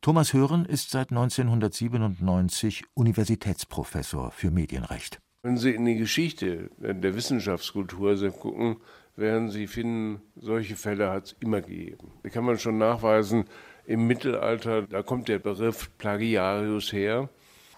Thomas 0.00 0.32
Hören 0.32 0.64
ist 0.64 0.90
seit 0.90 1.10
1997 1.10 2.84
Universitätsprofessor 2.94 4.30
für 4.30 4.50
Medienrecht. 4.50 5.20
Wenn 5.42 5.58
Sie 5.58 5.74
in 5.74 5.84
die 5.84 5.96
Geschichte 5.96 6.70
der 6.78 7.14
Wissenschaftskultur 7.14 8.16
gucken, 8.30 8.78
werden 9.16 9.50
Sie 9.50 9.66
finden, 9.66 10.22
solche 10.36 10.76
Fälle 10.76 11.10
hat 11.10 11.26
es 11.26 11.36
immer 11.40 11.60
gegeben. 11.60 12.12
Die 12.24 12.30
kann 12.30 12.44
man 12.44 12.58
schon 12.58 12.78
nachweisen. 12.78 13.44
Im 13.86 14.06
Mittelalter, 14.06 14.82
da 14.82 15.02
kommt 15.02 15.28
der 15.28 15.38
Begriff 15.38 15.90
Plagiarius 15.98 16.92
her. 16.92 17.28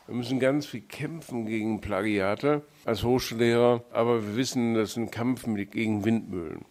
Wir 0.07 0.15
müssen 0.15 0.39
ganz 0.39 0.67
viel 0.67 0.83
kämpfen 0.83 1.47
gegen 1.47 1.81
Plagiate 1.81 2.63
als 2.85 3.03
Hochschullehrer, 3.03 3.85
aber 3.91 4.25
wir 4.25 4.37
wissen, 4.37 4.75
das 4.75 4.91
ist 4.91 4.97
ein 4.97 5.11
Kampf 5.11 5.45
gegen 5.45 6.05
Windmühlen. 6.05 6.65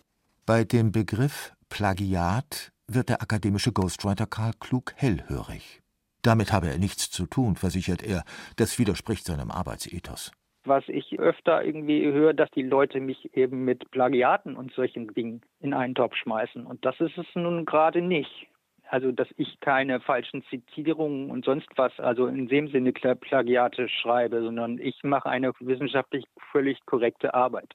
Bei 0.45 0.63
dem 0.63 0.91
Begriff 0.93 1.53
Plagiat 1.67 2.71
wird 2.87 3.09
der 3.09 3.21
akademische 3.21 3.73
Ghostwriter 3.73 4.25
Karl 4.25 4.53
Klug 4.59 4.93
hellhörig. 4.95 5.81
Damit 6.21 6.53
habe 6.53 6.69
er 6.69 6.77
nichts 6.77 7.11
zu 7.11 7.25
tun, 7.25 7.55
versichert 7.55 8.03
er. 8.03 8.23
Das 8.55 8.79
widerspricht 8.79 9.25
seinem 9.25 9.51
Arbeitsethos. 9.51 10.31
Was 10.65 10.83
ich 10.87 11.19
öfter 11.19 11.63
irgendwie 11.63 12.05
höre, 12.05 12.33
dass 12.33 12.49
die 12.51 12.63
Leute 12.63 12.99
mich 12.99 13.35
eben 13.35 13.65
mit 13.65 13.89
Plagiaten 13.91 14.55
und 14.55 14.73
solchen 14.73 15.13
Dingen 15.13 15.41
in 15.59 15.73
einen 15.73 15.95
Topf 15.95 16.15
schmeißen. 16.15 16.65
Und 16.65 16.83
das 16.85 16.99
ist 16.99 17.17
es 17.17 17.27
nun 17.35 17.65
gerade 17.65 18.01
nicht. 18.01 18.47
Also, 18.89 19.11
dass 19.11 19.27
ich 19.37 19.59
keine 19.61 19.99
falschen 19.99 20.43
Zitierungen 20.49 21.31
und 21.31 21.45
sonst 21.45 21.67
was, 21.75 21.91
also 21.99 22.27
in 22.27 22.47
dem 22.47 22.67
Sinne 22.67 22.91
Plagiate 22.91 23.89
schreibe, 23.89 24.41
sondern 24.41 24.77
ich 24.77 25.03
mache 25.03 25.29
eine 25.29 25.53
wissenschaftlich 25.59 26.25
völlig 26.51 26.79
korrekte 26.85 27.33
Arbeit. 27.33 27.73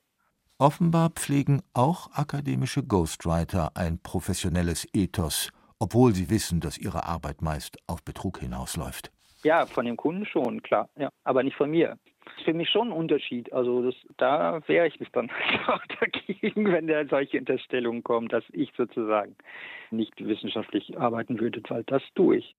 Offenbar 0.59 1.11
pflegen 1.11 1.63
auch 1.73 2.11
akademische 2.13 2.85
Ghostwriter 2.85 3.71
ein 3.75 3.99
professionelles 4.03 4.87
Ethos, 4.93 5.51
obwohl 5.79 6.13
sie 6.13 6.29
wissen, 6.29 6.61
dass 6.61 6.79
ihre 6.79 7.07
Arbeit 7.07 7.41
meist 7.41 7.79
auf 7.87 8.05
Betrug 8.05 8.39
hinausläuft. 8.39 9.11
Ja, 9.43 9.65
von 9.65 9.87
dem 9.87 9.97
Kunden 9.97 10.27
schon, 10.27 10.63
klar, 10.63 10.91
ja, 10.97 11.09
aber 11.25 11.43
nicht 11.43 11.57
von 11.57 11.71
mir. 11.71 11.97
Für 12.51 12.57
mich 12.57 12.69
schon 12.69 12.89
ein 12.89 12.93
Unterschied. 12.93 13.53
Also 13.53 13.81
das, 13.81 13.95
da 14.17 14.61
wehre 14.67 14.89
ich 14.89 14.99
mich 14.99 15.09
dann 15.13 15.31
auch 15.69 15.87
dagegen, 16.01 16.73
wenn 16.73 16.89
da 16.89 17.07
solche 17.07 17.39
Unterstellungen 17.39 18.03
kommen, 18.03 18.27
dass 18.27 18.43
ich 18.51 18.73
sozusagen 18.77 19.37
nicht 19.93 20.13
wissenschaftlich 20.19 20.99
arbeiten 20.99 21.39
würde, 21.39 21.63
weil 21.69 21.85
das 21.85 22.03
tue 22.17 22.39
ich. 22.39 22.57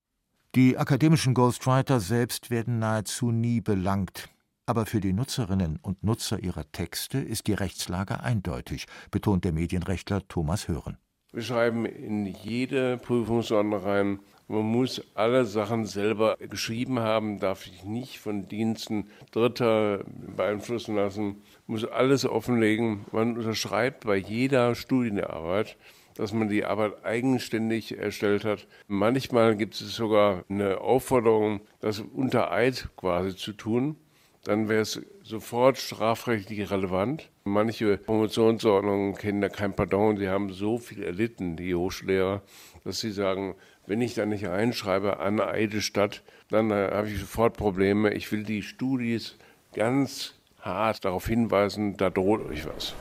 Die 0.56 0.78
akademischen 0.78 1.34
Ghostwriter 1.34 2.00
selbst 2.00 2.50
werden 2.50 2.80
nahezu 2.80 3.32
nie 3.32 3.60
belangt. 3.60 4.30
Aber 4.66 4.86
für 4.86 5.02
die 5.02 5.12
Nutzerinnen 5.12 5.78
und 5.82 6.06
Nutzer 6.06 6.40
ihrer 6.40 6.64
Texte 6.72 7.18
ist 7.18 7.48
die 7.48 7.54
Rechtslage 7.54 8.24
eindeutig, 8.24 8.86
betont 9.12 9.44
der 9.44 9.52
Medienrechtler 9.52 10.26
Thomas 10.30 10.70
Hören. 10.70 10.98
Wir 11.34 11.44
schreiben 11.44 11.86
in 11.86 12.28
jede 12.28 12.96
Prüfungsordnung 12.96 13.82
rein, 13.82 14.20
man 14.52 14.66
muss 14.66 15.02
alle 15.16 15.46
Sachen 15.46 15.86
selber 15.86 16.38
geschrieben 16.38 17.00
haben, 17.00 17.40
darf 17.40 17.64
sich 17.64 17.84
nicht 17.84 18.20
von 18.20 18.48
Diensten 18.48 19.08
Dritter 19.32 20.04
beeinflussen 20.36 20.96
lassen, 20.96 21.42
muss 21.68 21.86
alles 21.86 22.26
offenlegen. 22.26 23.06
Man 23.12 23.38
unterschreibt 23.38 24.06
bei 24.06 24.18
jeder 24.18 24.76
Studienarbeit, 24.76 25.78
dass 26.16 26.34
man 26.34 26.50
die 26.50 26.66
Arbeit 26.66 27.06
eigenständig 27.06 27.98
erstellt 27.98 28.44
hat. 28.44 28.68
Manchmal 28.88 29.56
gibt 29.56 29.76
es 29.76 29.96
sogar 29.96 30.44
eine 30.50 30.82
Aufforderung, 30.82 31.62
das 31.80 32.02
unter 32.02 32.52
Eid 32.52 32.90
quasi 32.98 33.36
zu 33.36 33.54
tun 33.54 33.96
dann 34.44 34.70
wäre 34.70 34.82
es 34.82 35.02
sofort 35.32 35.78
strafrechtlich 35.78 36.70
relevant. 36.70 37.30
Manche 37.46 37.98
Promotionsordnungen 37.98 39.16
kennen 39.16 39.42
da 39.42 39.50
kein 39.50 39.76
Pardon. 39.76 40.18
Sie 40.18 40.30
haben 40.30 40.52
so 40.52 40.78
viel 40.78 41.02
erlitten, 41.02 41.56
die 41.56 41.74
Hochschullehrer, 41.74 42.42
dass 42.84 43.00
sie 43.00 43.12
sagen, 43.12 43.56
wenn 43.88 44.02
ich 44.02 44.14
da 44.14 44.26
nicht 44.26 44.46
reinschreibe 44.46 45.20
an 45.20 45.40
Eide 45.40 45.82
Stadt, 45.82 46.22
dann 46.50 46.70
äh, 46.70 46.92
habe 46.92 47.10
ich 47.10 47.20
sofort 47.20 47.58
Probleme. 47.58 48.14
Ich 48.14 48.32
will 48.32 48.44
die 48.44 48.62
Studis 48.62 49.38
ganz 49.74 50.36
hart 50.60 51.06
darauf 51.06 51.26
hinweisen, 51.26 51.98
da 51.98 52.10
droht 52.10 52.46
euch 52.48 52.68
was. 52.68 52.94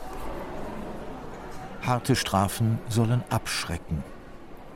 Harte 1.82 2.14
Strafen 2.14 2.78
sollen 2.88 3.24
abschrecken. 3.28 4.04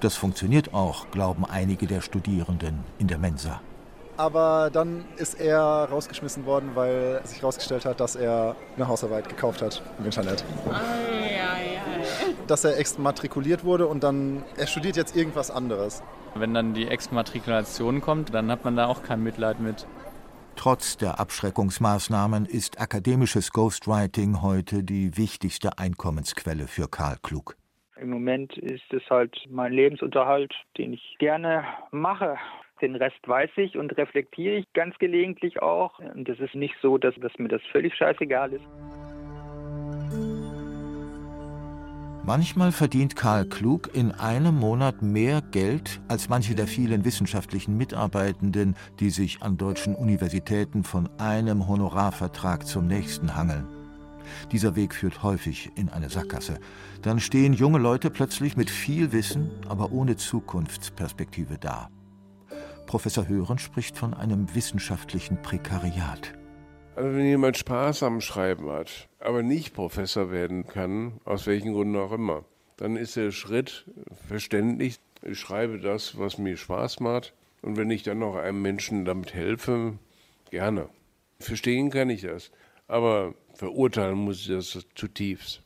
Das 0.00 0.16
funktioniert 0.16 0.74
auch, 0.74 1.10
glauben 1.12 1.44
einige 1.46 1.86
der 1.86 2.00
Studierenden 2.00 2.80
in 2.98 3.06
der 3.06 3.18
Mensa. 3.18 3.62
Aber 4.16 4.70
dann 4.72 5.04
ist 5.16 5.40
er 5.40 5.88
rausgeschmissen 5.90 6.46
worden, 6.46 6.70
weil 6.74 7.20
sich 7.24 7.42
herausgestellt 7.42 7.84
hat, 7.84 7.98
dass 8.00 8.14
er 8.14 8.54
eine 8.76 8.86
Hausarbeit 8.86 9.28
gekauft 9.28 9.60
hat 9.60 9.82
im 9.98 10.04
Internet. 10.04 10.44
Ei, 10.66 10.72
ei, 10.72 11.36
ei. 11.36 12.34
Dass 12.46 12.64
er 12.64 12.78
exmatrikuliert 12.78 13.64
wurde 13.64 13.86
und 13.88 14.04
dann, 14.04 14.44
er 14.56 14.66
studiert 14.66 14.96
jetzt 14.96 15.16
irgendwas 15.16 15.50
anderes. 15.50 16.02
Wenn 16.36 16.54
dann 16.54 16.74
die 16.74 16.86
Exmatrikulation 16.86 18.00
kommt, 18.00 18.34
dann 18.34 18.50
hat 18.50 18.64
man 18.64 18.76
da 18.76 18.86
auch 18.86 19.02
kein 19.02 19.22
Mitleid 19.22 19.60
mit. 19.60 19.86
Trotz 20.56 20.96
der 20.96 21.18
Abschreckungsmaßnahmen 21.18 22.46
ist 22.46 22.80
akademisches 22.80 23.52
Ghostwriting 23.52 24.42
heute 24.42 24.84
die 24.84 25.16
wichtigste 25.16 25.78
Einkommensquelle 25.78 26.68
für 26.68 26.88
Karl 26.88 27.16
Klug. 27.22 27.56
Im 27.96 28.10
Moment 28.10 28.56
ist 28.58 28.92
es 28.92 29.02
halt 29.10 29.36
mein 29.48 29.72
Lebensunterhalt, 29.72 30.52
den 30.78 30.92
ich 30.92 31.16
gerne 31.18 31.64
mache. 31.90 32.36
Den 32.84 32.96
Rest 32.96 33.26
weiß 33.26 33.48
ich 33.56 33.78
und 33.78 33.96
reflektiere 33.96 34.56
ich 34.56 34.70
ganz 34.74 34.94
gelegentlich 34.98 35.62
auch. 35.62 36.00
Und 36.00 36.28
es 36.28 36.38
ist 36.38 36.54
nicht 36.54 36.74
so, 36.82 36.98
dass, 36.98 37.14
dass 37.14 37.32
mir 37.38 37.48
das 37.48 37.62
völlig 37.72 37.94
scheißegal 37.94 38.52
ist. 38.52 38.64
Manchmal 42.26 42.72
verdient 42.72 43.16
Karl 43.16 43.46
Klug 43.46 43.88
in 43.94 44.12
einem 44.12 44.56
Monat 44.56 45.00
mehr 45.00 45.40
Geld 45.50 46.02
als 46.08 46.28
manche 46.28 46.54
der 46.54 46.66
vielen 46.66 47.06
wissenschaftlichen 47.06 47.74
Mitarbeitenden, 47.78 48.76
die 49.00 49.08
sich 49.08 49.40
an 49.40 49.56
deutschen 49.56 49.94
Universitäten 49.94 50.84
von 50.84 51.08
einem 51.18 51.66
Honorarvertrag 51.66 52.66
zum 52.66 52.86
nächsten 52.86 53.34
hangeln. 53.34 53.66
Dieser 54.52 54.76
Weg 54.76 54.94
führt 54.94 55.22
häufig 55.22 55.70
in 55.74 55.88
eine 55.88 56.10
Sackgasse. 56.10 56.58
Dann 57.00 57.18
stehen 57.18 57.54
junge 57.54 57.78
Leute 57.78 58.10
plötzlich 58.10 58.58
mit 58.58 58.68
viel 58.68 59.10
Wissen, 59.12 59.50
aber 59.70 59.90
ohne 59.90 60.16
Zukunftsperspektive 60.16 61.56
da. 61.58 61.88
Professor 62.86 63.28
Hören 63.28 63.58
spricht 63.58 63.96
von 63.96 64.14
einem 64.14 64.54
wissenschaftlichen 64.54 65.40
Prekariat. 65.42 66.32
Also 66.96 67.16
wenn 67.16 67.26
jemand 67.26 67.56
Spaß 67.56 68.04
am 68.04 68.20
Schreiben 68.20 68.70
hat, 68.70 69.08
aber 69.18 69.42
nicht 69.42 69.74
Professor 69.74 70.30
werden 70.30 70.66
kann, 70.66 71.20
aus 71.24 71.46
welchen 71.46 71.72
Gründen 71.72 71.96
auch 71.96 72.12
immer, 72.12 72.44
dann 72.76 72.96
ist 72.96 73.16
der 73.16 73.32
Schritt 73.32 73.84
verständlich. 74.28 74.98
Ich 75.22 75.38
schreibe 75.40 75.80
das, 75.80 76.18
was 76.18 76.38
mir 76.38 76.56
Spaß 76.56 77.00
macht. 77.00 77.32
Und 77.62 77.76
wenn 77.76 77.90
ich 77.90 78.02
dann 78.02 78.18
noch 78.18 78.36
einem 78.36 78.60
Menschen 78.62 79.04
damit 79.04 79.32
helfe, 79.34 79.98
gerne. 80.50 80.88
Verstehen 81.40 81.90
kann 81.90 82.10
ich 82.10 82.22
das. 82.22 82.50
Aber 82.86 83.34
verurteilen 83.54 84.18
muss 84.18 84.40
ich 84.40 84.48
das 84.48 84.78
zutiefst. 84.94 85.62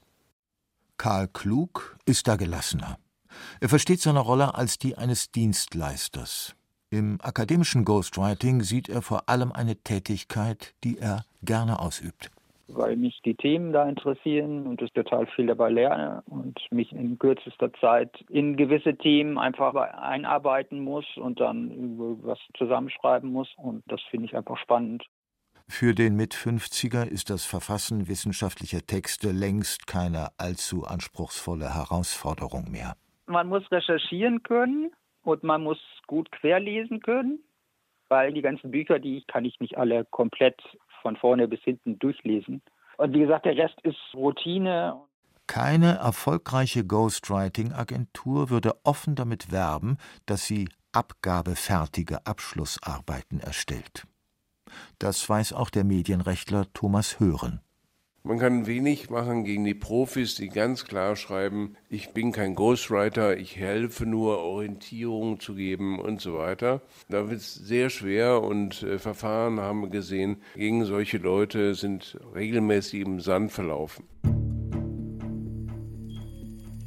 Karl 0.97 1.29
Klug 1.29 1.99
ist 2.07 2.29
da 2.29 2.37
gelassener. 2.37 2.99
Er 3.61 3.69
versteht 3.69 4.01
seine 4.01 4.21
Rolle 4.21 4.55
als 4.55 4.79
die 4.79 4.97
eines 4.97 5.31
Dienstleisters. 5.31 6.55
Im 6.91 7.19
akademischen 7.23 7.85
Ghostwriting 7.85 8.63
sieht 8.63 8.89
er 8.89 9.03
vor 9.03 9.29
allem 9.29 9.53
eine 9.53 9.77
Tätigkeit, 9.77 10.75
die 10.85 10.99
er 10.99 11.25
gerne 11.43 11.81
ausübt. 11.81 12.31
Weil 12.67 12.97
mich 12.97 13.21
die 13.25 13.35
Themen 13.35 13.73
da 13.73 13.89
interessieren 13.89 14.67
und 14.67 14.81
ich 14.81 14.93
total 14.93 15.27
viel 15.27 15.47
dabei 15.47 15.71
lerne 15.71 16.23
und 16.27 16.59
mich 16.71 16.93
in 16.93 17.19
kürzester 17.19 17.73
Zeit 17.75 18.11
in 18.29 18.57
gewisse 18.57 18.97
Themen 18.97 19.39
einfach 19.39 19.75
einarbeiten 19.75 20.81
muss 20.81 21.05
und 21.17 21.41
dann 21.41 21.99
was 22.23 22.39
zusammenschreiben 22.57 23.31
muss. 23.31 23.49
Und 23.57 23.83
das 23.87 24.01
finde 24.11 24.27
ich 24.27 24.37
einfach 24.37 24.59
spannend. 24.59 25.05
Für 25.71 25.95
den 25.95 26.17
Mit-50er 26.17 27.07
ist 27.07 27.29
das 27.29 27.45
Verfassen 27.45 28.09
wissenschaftlicher 28.09 28.87
Texte 28.87 29.31
längst 29.31 29.87
keine 29.87 30.29
allzu 30.39 30.85
anspruchsvolle 30.85 31.75
Herausforderung 31.75 32.71
mehr. 32.71 32.95
Man 33.27 33.49
muss 33.49 33.71
recherchieren 33.71 34.43
können, 34.43 34.91
und 35.29 35.45
man 35.45 35.63
muss 35.63 35.79
gut 36.07 36.33
querlesen 36.33 37.01
können, 37.01 37.41
weil 38.09 38.33
die 38.33 38.41
ganzen 38.41 38.71
Bücher, 38.71 38.99
die 38.99 39.23
kann 39.27 39.45
ich 39.45 39.61
nicht 39.61 39.77
alle 39.77 40.07
komplett 40.07 40.61
von 41.03 41.17
vorne 41.17 41.47
bis 41.47 41.61
hinten 41.61 41.99
durchlesen. 41.99 42.63
Und 42.97 43.13
wie 43.13 43.21
gesagt, 43.21 43.45
der 43.45 43.57
Rest 43.57 43.79
ist 43.83 43.99
Routine. 44.15 44.97
Keine 45.47 45.97
erfolgreiche 45.97 46.85
Ghostwriting-Agentur 46.85 48.49
würde 48.49 48.75
offen 48.85 49.15
damit 49.15 49.53
werben, 49.53 49.99
dass 50.27 50.47
sie 50.47 50.69
abgabefertige 50.93 52.27
Abschlussarbeiten 52.27 53.41
erstellt. 53.41 54.07
Das 54.99 55.29
weiß 55.29 55.53
auch 55.53 55.71
der 55.71 55.85
Medienrechtler 55.85 56.73
Thomas 56.73 57.21
Hören. 57.21 57.61
Man 58.29 58.39
kann 58.39 58.67
wenig 58.67 59.09
machen 59.09 59.45
gegen 59.45 59.65
die 59.65 59.73
Profis, 59.73 60.35
die 60.35 60.51
ganz 60.51 60.85
klar 60.85 61.17
schreiben, 61.17 61.77
ich 61.89 62.11
bin 62.11 62.31
kein 62.31 62.55
Ghostwriter, 62.55 63.39
ich 63.39 63.57
helfe 63.57 64.05
nur, 64.05 64.41
Orientierung 64.41 65.41
zu 65.41 65.55
geben 65.55 65.99
und 65.99 66.21
so 66.21 66.35
weiter. 66.35 66.83
Da 67.09 67.31
wird 67.31 67.41
es 67.41 67.55
sehr 67.55 67.89
schwer 67.89 68.43
und 68.43 68.83
äh, 68.83 68.99
Verfahren 68.99 69.61
haben 69.61 69.81
wir 69.81 69.89
gesehen, 69.89 70.43
gegen 70.55 70.85
solche 70.85 71.17
Leute 71.17 71.75
sind 71.75 72.19
regelmäßig 72.35 73.01
im 73.01 73.21
Sand 73.21 73.51
verlaufen. 73.51 74.05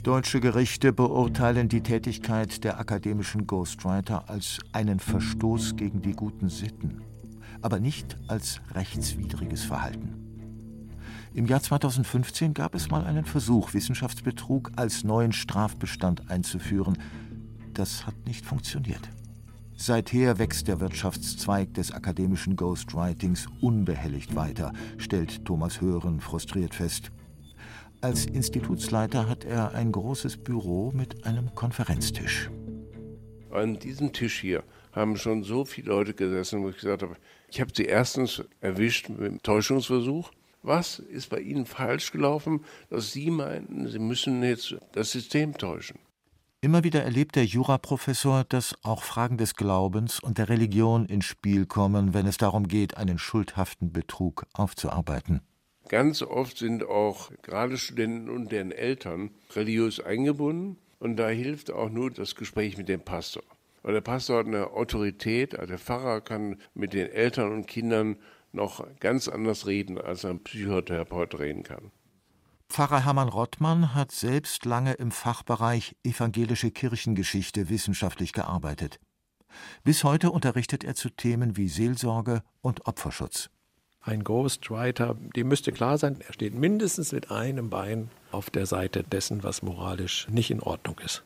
Deutsche 0.04 0.42
Gerichte 0.42 0.94
beurteilen 0.94 1.70
die 1.70 1.82
Tätigkeit 1.82 2.64
der 2.64 2.80
akademischen 2.80 3.48
Ghostwriter 3.48 4.30
als 4.30 4.60
einen 4.74 5.00
Verstoß 5.00 5.76
gegen 5.76 6.04
die 6.04 6.14
guten 6.14 6.50
Sitten, 6.50 7.02
aber 7.64 7.80
nicht 7.80 8.16
als 8.28 8.62
rechtswidriges 8.76 9.64
Verhalten. 9.64 10.31
Im 11.34 11.46
Jahr 11.46 11.62
2015 11.62 12.54
gab 12.54 12.76
es 12.76 12.90
mal 12.90 13.06
einen 13.06 13.24
Versuch, 13.24 13.74
Wissenschaftsbetrug 13.74 14.72
als 14.76 15.06
neuen 15.06 15.32
Strafbestand 15.32 16.30
einzuführen. 16.30 16.98
Das 17.74 18.06
hat 18.06 18.16
nicht 18.26 18.46
funktioniert. 18.46 19.10
Seither 19.78 20.40
wächst 20.40 20.68
der 20.68 20.82
Wirtschaftszweig 20.82 21.74
des 21.74 21.94
akademischen 21.94 22.58
Ghostwritings 22.58 23.48
unbehelligt 23.62 24.36
weiter, 24.36 24.74
stellt 24.98 25.46
Thomas 25.46 25.80
Hören 25.80 26.20
frustriert 26.20 26.76
fest. 26.76 27.12
Als 28.02 28.26
Institutsleiter 28.26 29.30
hat 29.30 29.46
er 29.46 29.74
ein 29.74 29.94
großes 29.94 30.36
Büro 30.36 30.92
mit 30.92 31.26
einem 31.26 31.56
Konferenztisch. 31.56 32.52
An 33.52 33.80
diesem 33.80 34.12
Tisch 34.12 34.42
hier 34.42 34.64
haben 34.92 35.16
schon 35.16 35.44
so 35.44 35.64
viele 35.64 35.92
Leute 35.92 36.14
gesessen, 36.14 36.62
wo 36.62 36.70
ich 36.70 36.76
gesagt 36.76 37.04
habe, 37.04 37.16
ich 37.50 37.62
habe 37.62 37.72
sie 37.74 37.86
erstens 37.86 38.44
erwischt 38.60 39.08
mit 39.08 39.22
dem 39.22 39.42
Täuschungsversuch. 39.42 40.32
Was 40.64 41.00
ist 41.00 41.30
bei 41.30 41.40
Ihnen 41.40 41.66
falsch 41.66 42.12
gelaufen, 42.12 42.64
dass 42.90 43.12
Sie 43.12 43.32
meinten, 43.32 43.88
Sie 43.88 44.00
müssen 44.00 44.44
jetzt 44.44 44.76
das 44.92 45.12
System 45.12 45.58
täuschen? 45.58 45.98
Immer 46.64 46.84
wieder 46.84 47.04
erlebt 47.04 47.36
der 47.36 47.46
Juraprofessor, 47.46 48.44
dass 48.44 48.76
auch 48.84 49.02
Fragen 49.02 49.38
des 49.38 49.56
Glaubens 49.56 50.20
und 50.20 50.38
der 50.38 50.50
Religion 50.50 51.08
ins 51.08 51.26
Spiel 51.26 51.66
kommen, 51.66 52.14
wenn 52.14 52.28
es 52.28 52.38
darum 52.38 52.68
geht, 52.68 52.98
einen 52.98 53.18
schuldhaften 53.18 53.92
Betrug 53.92 54.46
aufzuarbeiten. 54.54 55.42
Ganz 55.90 56.22
oft 56.22 56.60
sind 56.60 56.84
auch 56.84 57.32
gerade 57.42 57.78
Studenten 57.78 58.30
und 58.30 58.52
deren 58.52 58.72
Eltern 58.72 59.32
religiös 59.56 60.00
eingebunden 60.00 60.78
und 61.00 61.18
da 61.18 61.30
hilft 61.30 61.72
auch 61.72 61.90
nur 61.90 62.12
das 62.12 62.36
Gespräch 62.36 62.78
mit 62.78 62.88
dem 62.88 63.02
Pastor. 63.02 63.42
Weil 63.82 63.96
der 63.96 64.02
Pastor 64.02 64.38
hat 64.38 64.46
eine 64.46 64.68
Autorität, 64.68 65.56
also 65.56 65.70
der 65.70 65.80
Pfarrer 65.80 66.22
kann 66.22 66.58
mit 66.76 66.94
den 66.94 67.08
Eltern 67.08 67.52
und 67.52 67.66
Kindern 67.66 68.18
noch 68.54 68.86
ganz 69.00 69.28
anders 69.28 69.68
reden, 69.68 70.00
als 70.00 70.26
ein 70.26 70.44
Psychotherapeut 70.44 71.38
reden 71.40 71.64
kann. 71.64 71.92
Pfarrer 72.70 73.04
Hermann 73.04 73.28
Rottmann 73.28 73.94
hat 73.94 74.12
selbst 74.12 74.64
lange 74.66 74.94
im 74.94 75.12
Fachbereich 75.12 75.96
evangelische 76.04 76.72
Kirchengeschichte 76.72 77.70
wissenschaftlich 77.70 78.32
gearbeitet. 78.32 79.00
Bis 79.84 80.06
heute 80.06 80.32
unterrichtet 80.32 80.84
er 80.86 80.96
zu 80.96 81.10
Themen 81.10 81.58
wie 81.58 81.68
Seelsorge 81.68 82.44
und 82.62 82.88
Opferschutz. 82.88 83.50
Ein 84.00 84.24
Ghostwriter, 84.24 85.16
dem 85.36 85.50
müsste 85.50 85.72
klar 85.72 85.98
sein, 85.98 86.22
er 86.26 86.34
steht 86.34 86.56
mindestens 86.56 87.12
mit 87.12 87.30
einem 87.30 87.70
Bein 87.70 88.10
auf 88.32 88.50
der 88.50 88.66
Seite 88.66 89.04
dessen, 89.04 89.44
was 89.44 89.62
moralisch 89.62 90.28
nicht 90.30 90.50
in 90.50 90.62
Ordnung 90.62 90.98
ist. 91.00 91.24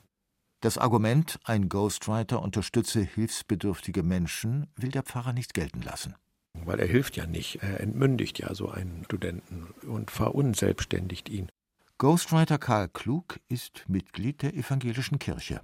Das 0.62 0.78
Argument, 0.78 1.40
ein 1.44 1.70
Ghostwriter 1.70 2.42
unterstütze 2.42 3.02
hilfsbedürftige 3.02 4.02
Menschen, 4.02 4.68
will 4.76 4.90
der 4.90 5.04
Pfarrer 5.04 5.32
nicht 5.32 5.54
gelten 5.54 5.82
lassen. 5.84 6.16
Weil 6.64 6.80
er 6.80 6.88
hilft 6.88 7.18
ja 7.18 7.26
nicht, 7.26 7.62
er 7.62 7.80
entmündigt 7.82 8.40
ja 8.40 8.54
so 8.54 8.70
einen 8.70 9.04
Studenten 9.06 9.74
und 9.88 10.12
verunselbstständigt 10.12 11.30
ihn. 11.30 11.50
Ghostwriter 11.98 12.58
Karl 12.58 12.90
Klug 12.90 13.40
ist 13.48 13.86
Mitglied 13.88 14.42
der 14.42 14.54
evangelischen 14.54 15.20
Kirche. 15.20 15.62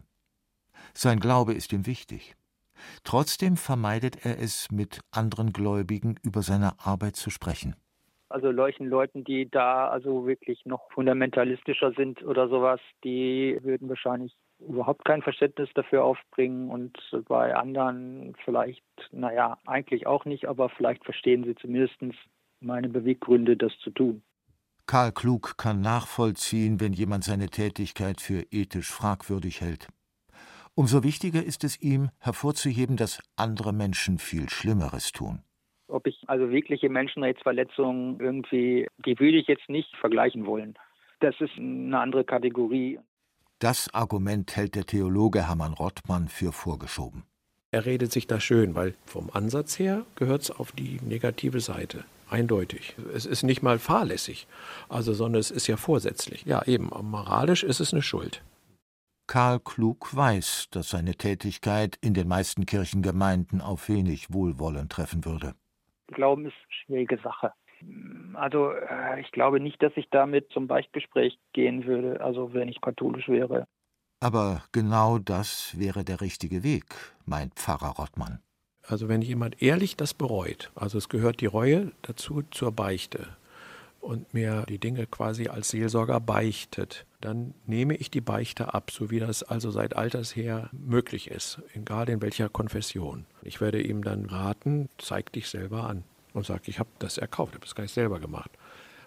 Sein 0.94 1.20
Glaube 1.20 1.54
ist 1.54 1.74
ihm 1.74 1.86
wichtig. 1.86 2.36
Trotzdem 3.04 3.58
vermeidet 3.58 4.26
er 4.26 4.40
es, 4.40 4.72
mit 4.72 5.02
anderen 5.12 5.54
Gläubigen 5.54 6.16
über 6.24 6.42
seine 6.42 6.80
Arbeit 6.80 7.16
zu 7.16 7.30
sprechen. 7.30 7.76
Also 8.30 8.54
solchen 8.54 8.88
Leuten, 8.88 9.26
die 9.26 9.50
da 9.50 9.90
also 9.90 10.26
wirklich 10.26 10.66
noch 10.66 10.90
fundamentalistischer 10.92 11.92
sind 11.92 12.24
oder 12.24 12.48
sowas, 12.48 12.80
die 13.04 13.60
würden 13.62 13.90
wahrscheinlich 13.90 14.34
überhaupt 14.68 15.06
kein 15.06 15.22
Verständnis 15.22 15.70
dafür 15.74 16.04
aufbringen 16.04 16.70
und 16.70 16.98
bei 17.28 17.56
anderen 17.56 18.36
vielleicht, 18.44 18.84
naja, 19.12 19.58
eigentlich 19.66 20.08
auch 20.08 20.26
nicht, 20.26 20.48
aber 20.48 20.70
vielleicht 20.70 21.04
verstehen 21.04 21.44
sie 21.44 21.56
zumindest 21.56 21.96
meine 22.60 22.90
Beweggründe, 22.90 23.58
das 23.58 23.72
zu 23.80 23.92
tun. 23.92 24.22
Karl 24.86 25.12
Klug 25.12 25.58
kann 25.58 25.82
nachvollziehen, 25.82 26.80
wenn 26.80 26.94
jemand 26.94 27.24
seine 27.24 27.48
Tätigkeit 27.48 28.20
für 28.20 28.46
ethisch 28.52 28.92
fragwürdig 28.92 29.62
hält. 29.62 29.88
Umso 30.76 31.04
wichtiger 31.04 31.44
ist 31.44 31.64
es 31.64 31.82
ihm, 31.82 32.10
hervorzuheben, 32.20 32.98
dass 32.98 33.22
andere 33.36 33.74
Menschen 33.74 34.18
viel 34.18 34.50
Schlimmeres 34.50 35.12
tun. 35.12 35.44
Ob 35.88 36.08
ich 36.08 36.24
also 36.28 36.50
wirkliche 36.50 36.90
Menschenrechtsverletzungen 36.90 38.20
irgendwie, 38.20 38.88
die 39.06 39.20
würde 39.20 39.38
ich 39.38 39.48
jetzt 39.48 39.70
nicht 39.70 39.96
vergleichen 39.98 40.46
wollen. 40.46 40.76
Das 41.20 41.36
ist 41.40 41.58
eine 41.58 42.00
andere 42.00 42.24
Kategorie. 42.24 43.00
Das 43.62 43.94
Argument 43.94 44.56
hält 44.56 44.74
der 44.74 44.88
Theologe 44.88 45.48
Hermann 45.48 45.74
Rottmann 45.74 46.30
für 46.30 46.52
vorgeschoben. 46.52 47.26
Er 47.70 47.86
redet 47.86 48.12
sich 48.12 48.26
da 48.26 48.40
schön, 48.40 48.74
weil 48.74 48.96
vom 49.06 49.30
Ansatz 49.32 49.78
her 49.78 50.04
gehört 50.16 50.42
es 50.42 50.50
auf 50.50 50.72
die 50.72 51.00
negative 51.04 51.60
Seite. 51.60 52.04
Eindeutig. 52.28 52.96
Es 53.14 53.28
ist 53.28 53.44
nicht 53.44 53.62
mal 53.62 53.78
fahrlässig, 53.78 54.48
also, 54.90 55.14
sondern 55.14 55.40
es 55.40 55.52
ist 55.52 55.68
ja 55.68 55.78
vorsätzlich. 55.78 56.44
Ja, 56.44 56.64
eben, 56.66 56.90
moralisch 57.04 57.62
ist 57.64 57.80
es 57.80 57.94
eine 57.94 58.02
Schuld. 58.02 58.42
Karl 59.28 59.60
Klug 59.60 60.16
weiß, 60.16 60.70
dass 60.72 60.90
seine 60.90 61.14
Tätigkeit 61.14 62.00
in 62.02 62.16
den 62.16 62.28
meisten 62.28 62.66
Kirchengemeinden 62.66 63.62
auf 63.62 63.90
wenig 63.90 64.34
Wohlwollen 64.34 64.90
treffen 64.90 65.24
würde. 65.24 65.54
Glauben 66.08 66.48
ist 66.48 66.56
eine 66.56 66.74
schwierige 66.86 67.20
Sache. 67.22 67.54
Also 68.34 68.72
äh, 68.72 69.22
ich 69.22 69.32
glaube 69.32 69.60
nicht, 69.60 69.82
dass 69.84 69.92
ich 69.96 70.10
damit 70.10 70.50
zum 70.52 70.68
Beichtgespräch 70.68 71.38
gehen 71.54 71.86
würde, 71.86 72.22
also 72.22 72.54
wenn 72.54 72.68
ich 72.68 72.82
katholisch 72.82 73.28
wäre. 73.28 73.68
Aber 74.20 74.64
genau 74.72 75.18
das 75.18 75.78
wäre 75.78 76.04
der 76.04 76.22
richtige 76.22 76.64
Weg, 76.64 76.86
meint 77.26 77.56
Pfarrer 77.56 77.96
Rottmann. 77.98 78.40
Also 78.88 79.10
wenn 79.10 79.22
jemand 79.22 79.62
ehrlich 79.62 79.96
das 79.96 80.14
bereut, 80.14 80.72
also 80.76 80.98
es 80.98 81.10
gehört 81.10 81.42
die 81.42 81.48
Reue 81.48 81.92
dazu 82.04 82.44
zur 82.52 82.72
Beichte 82.72 83.28
und 84.00 84.34
mir 84.34 84.64
die 84.68 84.80
Dinge 84.80 85.06
quasi 85.08 85.48
als 85.48 85.70
Seelsorger 85.70 86.20
beichtet, 86.20 87.06
dann 87.20 87.54
nehme 87.66 87.96
ich 87.96 88.10
die 88.10 88.22
Beichte 88.22 88.74
ab, 88.74 88.92
so 88.92 89.12
wie 89.12 89.20
das 89.20 89.44
also 89.44 89.70
seit 89.72 89.96
alters 89.96 90.36
her 90.36 90.70
möglich 90.72 91.30
ist, 91.30 91.62
egal 91.74 92.10
in 92.10 92.22
welcher 92.22 92.50
Konfession. 92.50 93.26
Ich 93.44 93.62
werde 93.62 93.82
ihm 93.82 94.04
dann 94.04 94.26
raten, 94.26 94.90
zeig 94.98 95.32
dich 95.32 95.50
selber 95.50 95.88
an 95.88 96.04
und 96.34 96.46
sage, 96.46 96.64
ich 96.66 96.80
habe 96.80 96.90
das 97.00 97.18
erkauft, 97.18 97.54
habe 97.54 97.66
das 97.66 97.76
gar 97.76 97.84
nicht 97.84 97.94
selber 97.94 98.20
gemacht. 98.20 98.52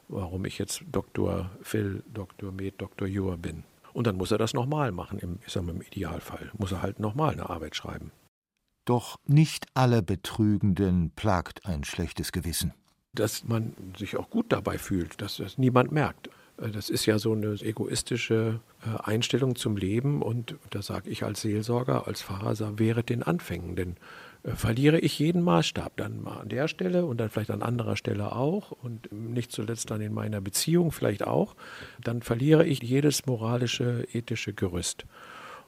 Warum 0.09 0.45
ich 0.45 0.59
jetzt 0.59 0.85
Dr. 0.93 1.51
Phil, 1.63 2.03
Dr. 2.13 2.53
Med, 2.53 2.75
Dr. 2.79 3.09
Jur 3.09 3.37
bin. 3.37 3.65
Und 3.93 4.07
dann 4.07 4.17
muss 4.17 4.33
er 4.33 4.39
das 4.39 4.53
nochmal 4.55 4.93
machen, 4.93 5.19
im, 5.19 5.39
ich 5.47 5.53
sag 5.53 5.63
mal, 5.63 5.75
im 5.75 5.83
Idealfall. 5.83 6.51
Muss 6.59 6.73
er 6.73 6.83
halt 6.83 6.99
nochmal 6.99 7.33
eine 7.33 7.49
Arbeit 7.49 7.77
schreiben. 7.77 8.11
Doch 8.85 9.17
nicht 9.27 9.67
alle 9.75 10.03
Betrügenden 10.03 11.11
plagt 11.17 11.65
ein 11.65 11.85
schlechtes 11.85 12.33
Gewissen. 12.33 12.75
Dass 13.15 13.45
man 13.45 13.75
sich 13.97 14.17
auch 14.17 14.29
gut 14.29 14.53
dabei 14.53 14.77
fühlt, 14.77 15.21
dass 15.23 15.37
das 15.39 15.57
niemand 15.57 15.93
merkt. 15.93 16.29
Äh, 16.59 16.71
das 16.71 16.91
ist 16.91 17.07
ja 17.07 17.19
so 17.19 17.33
eine 17.33 17.53
egoistische 17.61 18.61
äh, 18.85 19.03
Einstellung 19.03 19.57
zum 19.57 19.77
Leben 19.77 20.23
und 20.23 20.57
da 20.71 20.83
sage 20.83 21.09
ich 21.11 21.23
als 21.23 21.41
Seelsorger, 21.43 22.07
als 22.07 22.23
Pfarrer, 22.23 22.79
wäre 22.79 23.03
den 23.03 23.23
Anfängen, 23.23 23.77
denn 23.77 23.97
verliere 24.45 24.99
ich 24.99 25.19
jeden 25.19 25.43
Maßstab 25.43 25.97
dann 25.97 26.23
mal 26.23 26.39
an 26.41 26.49
der 26.49 26.69
Stelle 26.69 27.07
und 27.07 27.19
dann 27.19 27.31
vielleicht 27.31 27.51
an 27.51 27.63
anderer 27.63 27.97
Stelle 27.97 28.33
auch 28.33 28.73
und 28.73 29.11
nicht 29.11 29.53
zuletzt 29.53 29.91
dann 29.91 30.01
in 30.01 30.13
meiner 30.13 30.41
Beziehung 30.41 30.93
vielleicht 30.93 31.27
auch, 31.27 31.57
dann 32.03 32.23
verliere 32.23 32.67
ich 32.67 32.83
jedes 32.83 33.27
moralische, 33.27 34.07
ethische 34.13 34.53
Gerüst. 34.53 35.07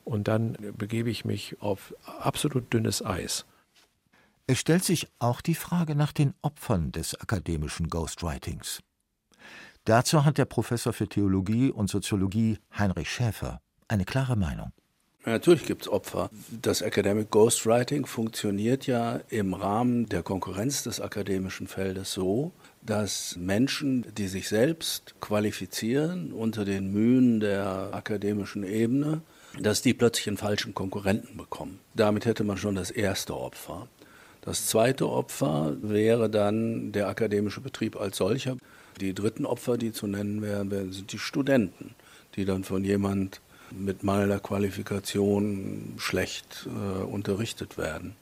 Und 0.05 0.29
dann 0.29 0.57
begebe 0.77 1.11
ich 1.11 1.25
mich 1.25 1.61
auf 1.61 1.95
absolut 2.05 2.73
dünnes 2.73 3.05
Eis. 3.05 3.47
Es 4.47 4.61
stellt 4.61 4.85
sich 4.85 5.09
auch 5.19 5.41
die 5.41 5.57
Frage 5.57 5.97
nach 5.97 6.13
den 6.13 6.35
Opfern 6.43 6.93
des 6.93 7.21
akademischen 7.21 7.89
Ghostwritings. 7.89 8.81
Dazu 9.85 10.25
hat 10.25 10.39
der 10.39 10.45
Professor 10.45 10.93
für 10.93 11.09
Theologie 11.09 11.71
und 11.71 11.89
Soziologie 11.89 12.59
Heinrich 12.77 13.11
Schäfer 13.11 13.61
eine 13.89 14.05
klare 14.05 14.37
Meinung. 14.37 14.73
Natürlich 15.29 15.65
gibt 15.65 15.83
es 15.83 15.89
Opfer. 15.89 16.31
Das 16.63 16.83
Academic 16.83 17.33
Ghostwriting 17.33 18.07
funktioniert 18.07 18.87
ja 18.87 19.21
im 19.29 19.55
Rahmen 19.55 20.09
der 20.09 20.23
Konkurrenz 20.23 20.85
des 20.85 21.01
akademischen 21.01 21.67
Feldes 21.67 22.13
so, 22.13 22.53
dass 22.81 23.35
Menschen, 23.37 24.07
die 24.17 24.29
sich 24.29 24.49
selbst 24.49 25.17
qualifizieren 25.21 26.33
unter 26.33 26.65
den 26.65 26.93
Mühen 26.93 27.41
der 27.41 27.91
akademischen 27.93 28.63
Ebene, 28.63 29.21
dass 29.61 29.83
die 29.83 29.95
plötzlich 29.95 30.29
einen 30.29 30.37
falschen 30.37 30.75
Konkurrenten 30.75 31.37
bekommen. 31.37 31.81
Damit 31.95 32.25
hätte 32.25 32.45
man 32.45 32.57
schon 32.57 32.77
das 32.77 32.93
erste 32.93 33.37
Opfer. 33.37 33.89
Das 34.43 34.69
zweite 34.69 35.09
Opfer 35.09 35.77
wäre 35.83 36.31
dann 36.31 36.93
der 36.93 37.09
akademische 37.09 37.61
Betrieb 37.61 37.97
als 37.97 38.19
solcher. 38.19 38.57
Die 39.01 39.13
dritten 39.13 39.45
Opfer, 39.45 39.77
die 39.77 39.91
zu 39.91 40.07
nennen 40.07 40.41
wären, 40.41 40.93
sind 40.93 41.13
die 41.13 41.19
Studenten, 41.19 41.97
die 42.37 42.45
dann 42.45 42.63
von 42.63 42.85
jemand 42.85 43.41
mit 43.71 44.03
mangelnder 44.03 44.41
Qualifikation 44.41 45.95
schlecht 45.99 46.67
äh, 46.67 47.03
unterrichtet 47.03 47.79
werden. 47.79 48.17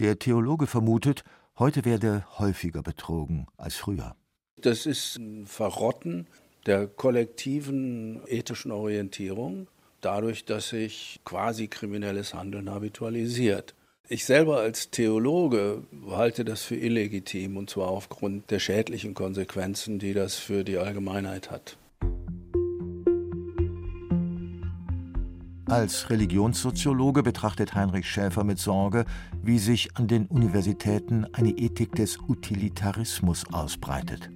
Der 0.00 0.18
Theologe 0.18 0.66
vermutet, 0.66 1.24
heute 1.58 1.84
werde 1.84 2.24
häufiger 2.38 2.82
betrogen 2.82 3.46
als 3.56 3.76
früher. 3.76 4.16
Das 4.56 4.86
ist 4.86 5.16
ein 5.16 5.46
Verrotten 5.46 6.26
der 6.66 6.86
kollektiven 6.86 8.20
ethischen 8.26 8.72
Orientierung, 8.72 9.68
dadurch, 10.00 10.44
dass 10.44 10.70
sich 10.70 11.20
quasi 11.24 11.68
kriminelles 11.68 12.34
Handeln 12.34 12.70
habitualisiert. 12.70 13.74
Ich 14.08 14.24
selber 14.26 14.60
als 14.60 14.90
Theologe 14.90 15.82
halte 16.10 16.44
das 16.44 16.62
für 16.62 16.76
illegitim, 16.76 17.56
und 17.56 17.70
zwar 17.70 17.88
aufgrund 17.88 18.50
der 18.50 18.58
schädlichen 18.58 19.14
Konsequenzen, 19.14 19.98
die 19.98 20.12
das 20.12 20.36
für 20.36 20.62
die 20.62 20.76
Allgemeinheit 20.76 21.50
hat. 21.50 21.78
Als 25.66 26.10
Religionssoziologe 26.10 27.22
betrachtet 27.22 27.74
Heinrich 27.74 28.06
Schäfer 28.06 28.44
mit 28.44 28.58
Sorge, 28.58 29.06
wie 29.42 29.58
sich 29.58 29.96
an 29.96 30.06
den 30.06 30.26
Universitäten 30.26 31.26
eine 31.32 31.50
Ethik 31.52 31.94
des 31.94 32.18
Utilitarismus 32.28 33.44
ausbreitet. 33.50 34.28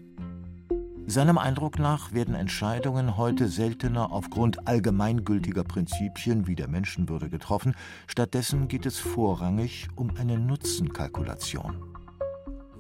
Seinem 1.06 1.36
Eindruck 1.36 1.78
nach 1.78 2.14
werden 2.14 2.34
Entscheidungen 2.34 3.18
heute 3.18 3.48
seltener 3.48 4.10
aufgrund 4.10 4.66
allgemeingültiger 4.66 5.64
Prinzipien 5.64 6.46
wie 6.46 6.54
der 6.54 6.68
Menschenwürde 6.68 7.28
getroffen, 7.28 7.74
stattdessen 8.06 8.66
geht 8.66 8.86
es 8.86 8.98
vorrangig 8.98 9.88
um 9.96 10.10
eine 10.18 10.38
Nutzenkalkulation. 10.38 11.76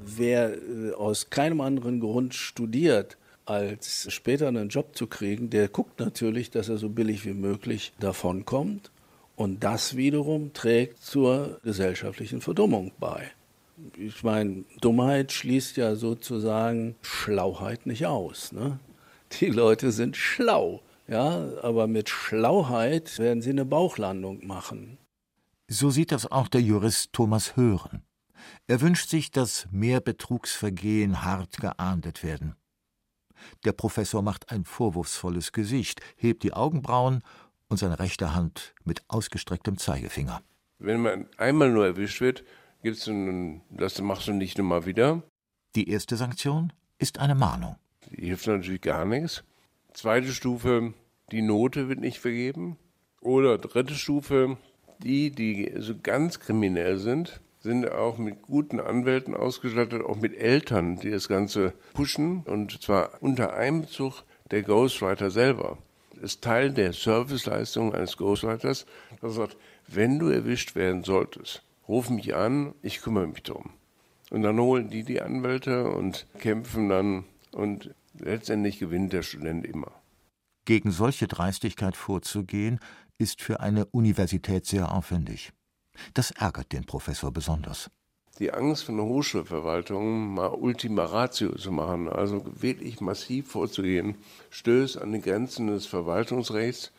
Wer 0.00 0.54
äh, 0.54 0.92
aus 0.94 1.28
keinem 1.28 1.60
anderen 1.60 2.00
Grund 2.00 2.32
studiert, 2.32 3.17
als 3.48 4.12
später 4.12 4.48
einen 4.48 4.68
Job 4.68 4.96
zu 4.96 5.06
kriegen, 5.06 5.50
der 5.50 5.68
guckt 5.68 6.00
natürlich, 6.00 6.50
dass 6.50 6.68
er 6.68 6.78
so 6.78 6.88
billig 6.88 7.24
wie 7.24 7.34
möglich 7.34 7.92
davonkommt. 8.00 8.90
Und 9.36 9.62
das 9.62 9.96
wiederum 9.96 10.52
trägt 10.52 11.02
zur 11.02 11.60
gesellschaftlichen 11.62 12.40
Verdummung 12.40 12.92
bei 12.98 13.30
ich 13.96 14.22
meine, 14.22 14.64
Dummheit 14.80 15.32
schließt 15.32 15.76
ja 15.76 15.94
sozusagen 15.94 16.96
Schlauheit 17.02 17.86
nicht 17.86 18.06
aus. 18.06 18.52
Ne? 18.52 18.78
Die 19.40 19.46
Leute 19.46 19.92
sind 19.92 20.16
schlau, 20.16 20.82
ja, 21.06 21.48
aber 21.62 21.86
mit 21.86 22.08
Schlauheit 22.08 23.18
werden 23.18 23.42
sie 23.42 23.50
eine 23.50 23.64
Bauchlandung 23.64 24.46
machen. 24.46 24.98
So 25.68 25.90
sieht 25.90 26.12
das 26.12 26.30
auch 26.30 26.48
der 26.48 26.62
Jurist 26.62 27.12
Thomas 27.12 27.56
Hören. 27.56 28.02
Er 28.66 28.80
wünscht 28.80 29.10
sich, 29.10 29.30
dass 29.30 29.66
mehr 29.70 30.00
Betrugsvergehen 30.00 31.24
hart 31.24 31.58
geahndet 31.58 32.22
werden. 32.22 32.54
Der 33.64 33.72
Professor 33.72 34.22
macht 34.22 34.50
ein 34.50 34.64
vorwurfsvolles 34.64 35.52
Gesicht, 35.52 36.00
hebt 36.16 36.42
die 36.42 36.52
Augenbrauen 36.52 37.22
und 37.68 37.78
seine 37.78 37.98
rechte 37.98 38.34
Hand 38.34 38.74
mit 38.84 39.02
ausgestrecktem 39.08 39.78
Zeigefinger. 39.78 40.42
Wenn 40.78 41.02
man 41.02 41.26
einmal 41.36 41.70
nur 41.70 41.86
erwischt 41.86 42.20
wird, 42.20 42.44
gibt's 42.82 43.08
einen, 43.08 43.62
das 43.70 44.00
machst 44.00 44.28
du 44.28 44.32
nicht 44.32 44.58
immer 44.58 44.86
wieder. 44.86 45.22
Die 45.74 45.90
erste 45.90 46.16
Sanktion 46.16 46.72
ist 46.98 47.18
eine 47.18 47.34
Mahnung. 47.34 47.76
Die 48.10 48.26
hilft 48.26 48.46
natürlich 48.46 48.80
gar 48.80 49.04
nichts. 49.04 49.44
Zweite 49.92 50.32
Stufe, 50.32 50.94
die 51.30 51.42
Note 51.42 51.88
wird 51.88 52.00
nicht 52.00 52.18
vergeben. 52.18 52.78
Oder 53.20 53.58
dritte 53.58 53.94
Stufe, 53.94 54.56
die, 55.02 55.30
die 55.30 55.72
so 55.76 55.98
ganz 55.98 56.40
kriminell 56.40 56.98
sind, 56.98 57.40
sind 57.60 57.90
auch 57.90 58.18
mit 58.18 58.42
guten 58.42 58.80
Anwälten 58.80 59.34
ausgestattet, 59.34 60.02
auch 60.04 60.16
mit 60.16 60.36
Eltern, 60.36 60.96
die 60.96 61.10
das 61.10 61.28
Ganze 61.28 61.74
pushen. 61.92 62.42
Und 62.44 62.80
zwar 62.82 63.10
unter 63.20 63.54
Einbezug 63.54 64.22
der 64.50 64.62
Ghostwriter 64.62 65.30
selber. 65.30 65.78
Das 66.14 66.22
ist 66.22 66.42
Teil 66.42 66.72
der 66.72 66.92
Serviceleistung 66.92 67.94
eines 67.94 68.16
Ghostwriters, 68.16 68.86
dass 69.20 69.32
er 69.32 69.34
sagt, 69.34 69.56
wenn 69.86 70.18
du 70.18 70.28
erwischt 70.28 70.74
werden 70.74 71.04
solltest, 71.04 71.62
ruf 71.88 72.10
mich 72.10 72.34
an, 72.34 72.74
ich 72.82 73.00
kümmere 73.00 73.26
mich 73.26 73.42
drum. 73.42 73.70
Und 74.30 74.42
dann 74.42 74.58
holen 74.58 74.90
die 74.90 75.04
die 75.04 75.22
Anwälte 75.22 75.90
und 75.90 76.26
kämpfen 76.38 76.88
dann 76.88 77.24
und 77.52 77.94
letztendlich 78.18 78.78
gewinnt 78.78 79.12
der 79.12 79.22
Student 79.22 79.66
immer. 79.66 79.92
Gegen 80.64 80.90
solche 80.90 81.28
Dreistigkeit 81.28 81.96
vorzugehen, 81.96 82.78
ist 83.16 83.40
für 83.40 83.60
eine 83.60 83.86
Universität 83.86 84.66
sehr 84.66 84.92
aufwendig. 84.92 85.52
Das 86.14 86.30
ärgert 86.32 86.72
den 86.72 86.84
Professor 86.84 87.30
besonders. 87.30 87.90
Die 88.38 88.52
Angst 88.52 88.84
von 88.84 88.96
der 88.96 89.06
Hochschulverwaltung, 89.06 90.34
mal 90.34 90.48
Ultima 90.48 91.04
Ratio 91.04 91.56
zu 91.56 91.72
machen, 91.72 92.08
also 92.08 92.44
wirklich 92.60 93.00
massiv 93.00 93.50
vorzugehen, 93.50 94.16
stößt 94.50 94.98
an 94.98 95.12
die 95.12 95.20
Grenzen 95.20 95.66
des 95.66 95.86
Verwaltungsrechts 95.86 96.92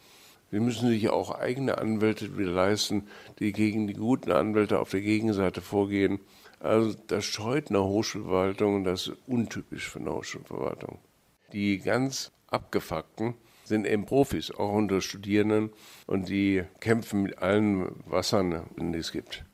Sie 0.52 0.60
müssen 0.60 0.90
sich 0.90 1.10
auch 1.10 1.30
eigene 1.30 1.78
Anwälte 1.78 2.38
wieder 2.38 2.52
leisten, 2.52 3.08
die 3.38 3.52
gegen 3.52 3.86
die 3.88 3.94
guten 3.94 4.32
Anwälte 4.32 4.80
auf 4.80 4.90
der 4.90 5.02
Gegenseite 5.02 5.62
vorgehen. 5.62 6.20
Also 6.60 6.96
das 7.08 7.24
scheut 7.26 7.70
eine 7.70 7.84
Hochschulverwaltung 7.84 8.76
und 8.76 8.84
das 8.84 9.08
ist 9.08 9.18
untypisch 9.28 9.88
für 9.90 10.00
eine 10.00 10.14
Hochschulverwaltung. 10.14 10.98
Die 11.54 11.78
ganz 11.78 12.32
abgefuckten 12.48 13.36
sind 13.70 13.86
eben 13.86 14.06
Profis, 14.06 14.52
auch 14.52 14.74
unter 14.74 15.00
Studierenden, 15.00 15.70
und 16.08 16.28
die 16.28 16.64
kämpfen 16.80 17.22
mit 17.22 17.38
allen 17.38 17.88
Wassern, 18.06 18.64
die 18.78 18.98
es 18.98 19.12
gibt. 19.12 19.46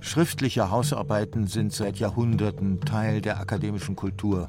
Schriftliche 0.00 0.70
Hausarbeiten 0.70 1.46
sind 1.46 1.72
seit 1.72 1.98
Jahrhunderten 1.98 2.80
Teil 2.80 3.20
der 3.20 3.38
akademischen 3.38 3.94
Kultur. 3.94 4.48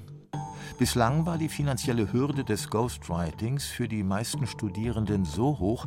Bislang 0.80 1.26
war 1.26 1.38
die 1.38 1.50
finanzielle 1.50 2.12
Hürde 2.12 2.44
des 2.44 2.70
Ghostwritings 2.70 3.66
für 3.66 3.88
die 3.88 4.02
meisten 4.02 4.48
Studierenden 4.48 5.26
so 5.26 5.60
hoch, 5.60 5.86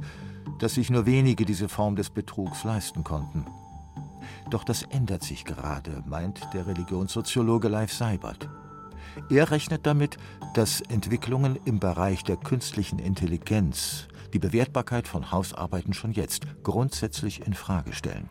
dass 0.59 0.75
sich 0.75 0.91
nur 0.91 1.07
wenige 1.07 1.47
diese 1.47 1.69
Form 1.69 1.97
des 1.97 2.11
Betrugs 2.11 2.63
leisten 2.63 3.03
konnten. 3.03 3.47
Doch 4.51 4.63
das 4.63 4.83
ändert 4.83 5.25
sich 5.25 5.47
gerade, 5.47 6.05
meint 6.07 6.47
der 6.53 6.67
Religionssoziologe 6.67 7.69
Leif 7.69 7.93
Seibert. 7.93 8.49
Er 9.31 9.51
rechnet 9.51 9.87
damit, 9.87 10.17
dass 10.55 10.81
Entwicklungen 10.81 11.59
im 11.65 11.81
Bereich 11.81 12.25
der 12.25 12.37
künstlichen 12.37 12.99
Intelligenz 12.99 14.09
die 14.33 14.39
Bewertbarkeit 14.39 15.09
von 15.09 15.31
Hausarbeiten 15.31 15.95
schon 15.95 16.13
jetzt 16.13 16.45
grundsätzlich 16.63 17.47
in 17.47 17.55
Frage 17.55 17.93
stellen. 17.93 18.29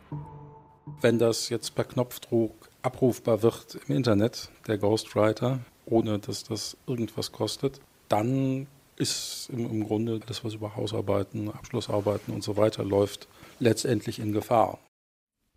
Wenn 1.00 1.18
das 1.18 1.48
jetzt 1.48 1.74
per 1.74 1.84
Knopfdruck 1.84 2.70
abrufbar 2.82 3.42
wird 3.42 3.78
im 3.86 3.96
Internet, 3.96 4.50
der 4.66 4.78
Ghostwriter, 4.78 5.60
ohne 5.86 6.18
dass 6.18 6.44
das 6.44 6.76
irgendwas 6.86 7.32
kostet, 7.32 7.80
dann 8.08 8.66
ist 8.96 9.48
im, 9.50 9.84
Grunde 9.84 10.20
das, 10.20 10.44
was 10.44 10.54
über 10.54 10.76
Hausarbeiten, 10.76 11.50
Abschlussarbeiten 11.50 12.32
und 12.32 12.44
so 12.44 12.56
weiter 12.56 12.84
läuft, 12.84 13.28
letztendlich 13.58 14.18
in 14.18 14.32
Gefahr. 14.32 14.78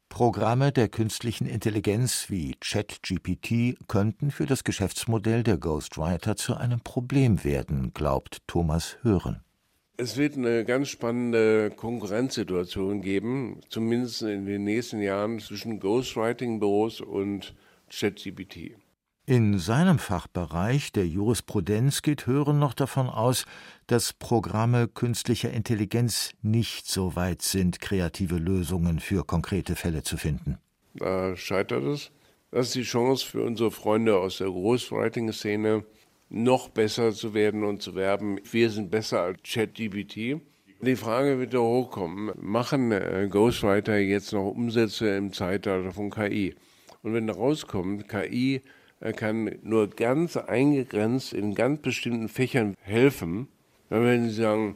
Programme 0.09 0.71
der 0.71 0.89
künstlichen 0.89 1.45
Intelligenz 1.45 2.29
wie 2.29 2.55
ChatGPT 2.59 3.77
könnten 3.87 4.31
für 4.31 4.45
das 4.45 4.63
Geschäftsmodell 4.63 5.43
der 5.43 5.57
Ghostwriter 5.57 6.35
zu 6.35 6.55
einem 6.55 6.79
Problem 6.79 7.43
werden, 7.43 7.93
glaubt 7.93 8.41
Thomas 8.47 8.97
Hören. 9.01 9.41
Es 9.97 10.15
wird 10.15 10.37
eine 10.37 10.63
ganz 10.63 10.89
spannende 10.89 11.71
Konkurrenzsituation 11.71 13.01
geben, 13.01 13.61
zumindest 13.69 14.21
in 14.21 14.45
den 14.45 14.63
nächsten 14.63 15.01
Jahren 15.01 15.39
zwischen 15.39 15.79
Ghostwriting-Büros 15.79 17.01
und 17.01 17.55
ChatGPT. 17.89 18.75
In 19.29 19.59
seinem 19.59 19.99
Fachbereich 19.99 20.93
der 20.93 21.05
Jurisprudenz 21.05 22.01
geht 22.01 22.27
Hören 22.27 22.59
noch 22.59 22.73
davon 22.73 23.09
aus, 23.09 23.43
dass 23.85 24.13
Programme 24.13 24.87
künstlicher 24.87 25.51
Intelligenz 25.51 26.31
nicht 26.41 26.87
so 26.87 27.17
weit 27.17 27.41
sind, 27.41 27.81
kreative 27.81 28.37
Lösungen 28.37 29.01
für 29.01 29.25
konkrete 29.25 29.75
Fälle 29.75 30.01
zu 30.03 30.15
finden. 30.15 30.59
Da 30.93 31.35
scheitert 31.35 31.83
es. 31.83 32.11
Das 32.51 32.67
ist 32.67 32.75
die 32.75 32.83
Chance 32.83 33.25
für 33.25 33.43
unsere 33.43 33.69
Freunde 33.69 34.17
aus 34.17 34.37
der 34.37 34.47
Ghostwriting-Szene, 34.47 35.83
noch 36.29 36.69
besser 36.69 37.11
zu 37.11 37.33
werden 37.33 37.65
und 37.65 37.81
zu 37.81 37.95
werben. 37.95 38.39
Wir 38.49 38.69
sind 38.69 38.89
besser 38.89 39.23
als 39.23 39.39
ChatGPT. 39.43 40.39
Die 40.79 40.95
Frage 40.95 41.37
wird 41.37 41.53
da 41.53 41.59
hochkommen, 41.59 42.31
machen 42.39 42.93
äh, 42.93 43.27
Ghostwriter 43.29 43.97
jetzt 43.97 44.31
noch 44.31 44.49
Umsätze 44.51 45.17
im 45.17 45.33
Zeitalter 45.33 45.91
von 45.91 46.11
KI? 46.11 46.55
Und 47.03 47.13
wenn 47.13 47.29
rauskommt, 47.29 48.07
KI 48.07 48.61
er 48.99 49.13
kann 49.13 49.59
nur 49.61 49.89
ganz 49.89 50.37
eingegrenzt 50.37 51.33
in 51.33 51.53
ganz 51.53 51.81
bestimmten 51.81 52.29
Fächern 52.29 52.75
helfen. 52.81 53.47
Dann 53.89 54.03
werden 54.03 54.29
sie 54.29 54.41
sagen, 54.41 54.75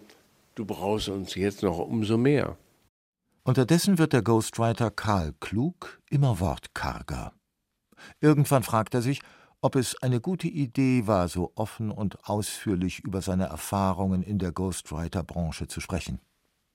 du 0.55 0.65
brauchst 0.65 1.09
uns 1.09 1.35
jetzt 1.35 1.63
noch 1.63 1.79
umso 1.79 2.17
mehr. 2.17 2.57
Unterdessen 3.43 3.97
wird 3.97 4.13
der 4.13 4.21
Ghostwriter 4.21 4.91
Karl 4.91 5.33
Klug 5.39 5.99
immer 6.11 6.39
wortkarger. 6.39 7.33
Irgendwann 8.19 8.63
fragt 8.63 8.93
er 8.93 9.01
sich, 9.01 9.21
ob 9.61 9.75
es 9.75 10.01
eine 10.01 10.21
gute 10.21 10.47
Idee 10.47 11.07
war, 11.07 11.27
so 11.27 11.51
offen 11.55 11.91
und 11.91 12.17
ausführlich 12.27 13.03
über 13.03 13.21
seine 13.21 13.45
Erfahrungen 13.45 14.23
in 14.23 14.39
der 14.39 14.51
Ghostwriter-Branche 14.51 15.67
zu 15.67 15.81
sprechen. 15.81 16.19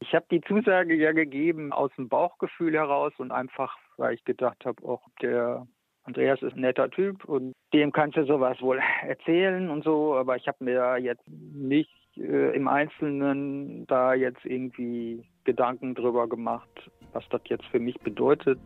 Ich 0.01 0.15
habe 0.15 0.27
die 0.31 0.41
Zusage 0.43 0.95
ja 0.95 1.13
gegeben 1.13 1.73
aus 1.73 1.91
dem 1.97 2.09
Bauchgefühl 2.09 2.75
heraus 2.75 3.13
und 3.19 3.33
einfach, 3.33 3.77
weil 3.97 4.15
ich 4.15 4.25
gedacht 4.25 4.65
habe, 4.65 4.87
auch 4.87 5.09
der 5.23 5.67
Andreas 6.07 6.41
ist 6.41 6.55
ein 6.55 6.61
netter 6.61 6.89
Typ 6.89 7.25
und 7.25 7.53
dem 7.73 7.91
kannst 7.91 8.17
du 8.17 8.25
sowas 8.25 8.61
wohl 8.61 8.81
erzählen 9.07 9.69
und 9.71 9.83
so, 9.83 10.15
aber 10.15 10.37
ich 10.37 10.47
habe 10.47 10.65
mir 10.65 10.99
jetzt 10.99 11.25
nicht 11.29 11.91
äh, 12.17 12.55
im 12.55 12.69
Einzelnen 12.69 13.87
da 13.89 14.15
jetzt 14.15 14.45
irgendwie 14.45 15.25
Gedanken 15.43 15.95
drüber 15.95 16.29
gemacht, 16.29 16.69
was 17.13 17.25
das 17.31 17.41
jetzt 17.47 17.67
für 17.67 17.81
mich 17.81 17.99
bedeutet. 18.01 18.59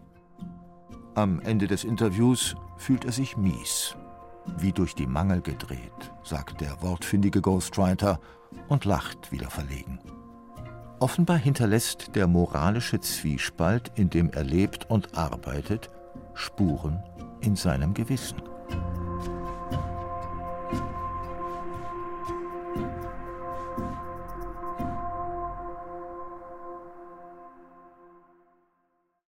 Am 1.14 1.40
Ende 1.44 1.66
des 1.66 1.84
Interviews 1.84 2.54
fühlt 2.76 3.04
er 3.04 3.12
sich 3.12 3.36
mies. 3.36 3.96
wie 4.58 4.72
durch 4.72 4.94
die 4.94 5.06
Mangel 5.06 5.42
gedreht, 5.42 6.12
sagt 6.24 6.60
der 6.60 6.82
wortfindige 6.82 7.40
Ghostwriter 7.40 8.18
und 8.68 8.84
lacht 8.84 9.30
wieder 9.30 9.48
verlegen. 9.48 10.00
Offenbar 10.98 11.36
hinterlässt 11.36 12.16
der 12.16 12.26
moralische 12.26 12.98
Zwiespalt, 13.00 13.92
in 13.96 14.10
dem 14.10 14.30
er 14.30 14.42
lebt 14.42 14.90
und 14.90 15.16
arbeitet, 15.16 15.90
Spuren 16.34 17.02
in 17.40 17.56
seinem 17.56 17.94
Gewissen. 17.94 18.49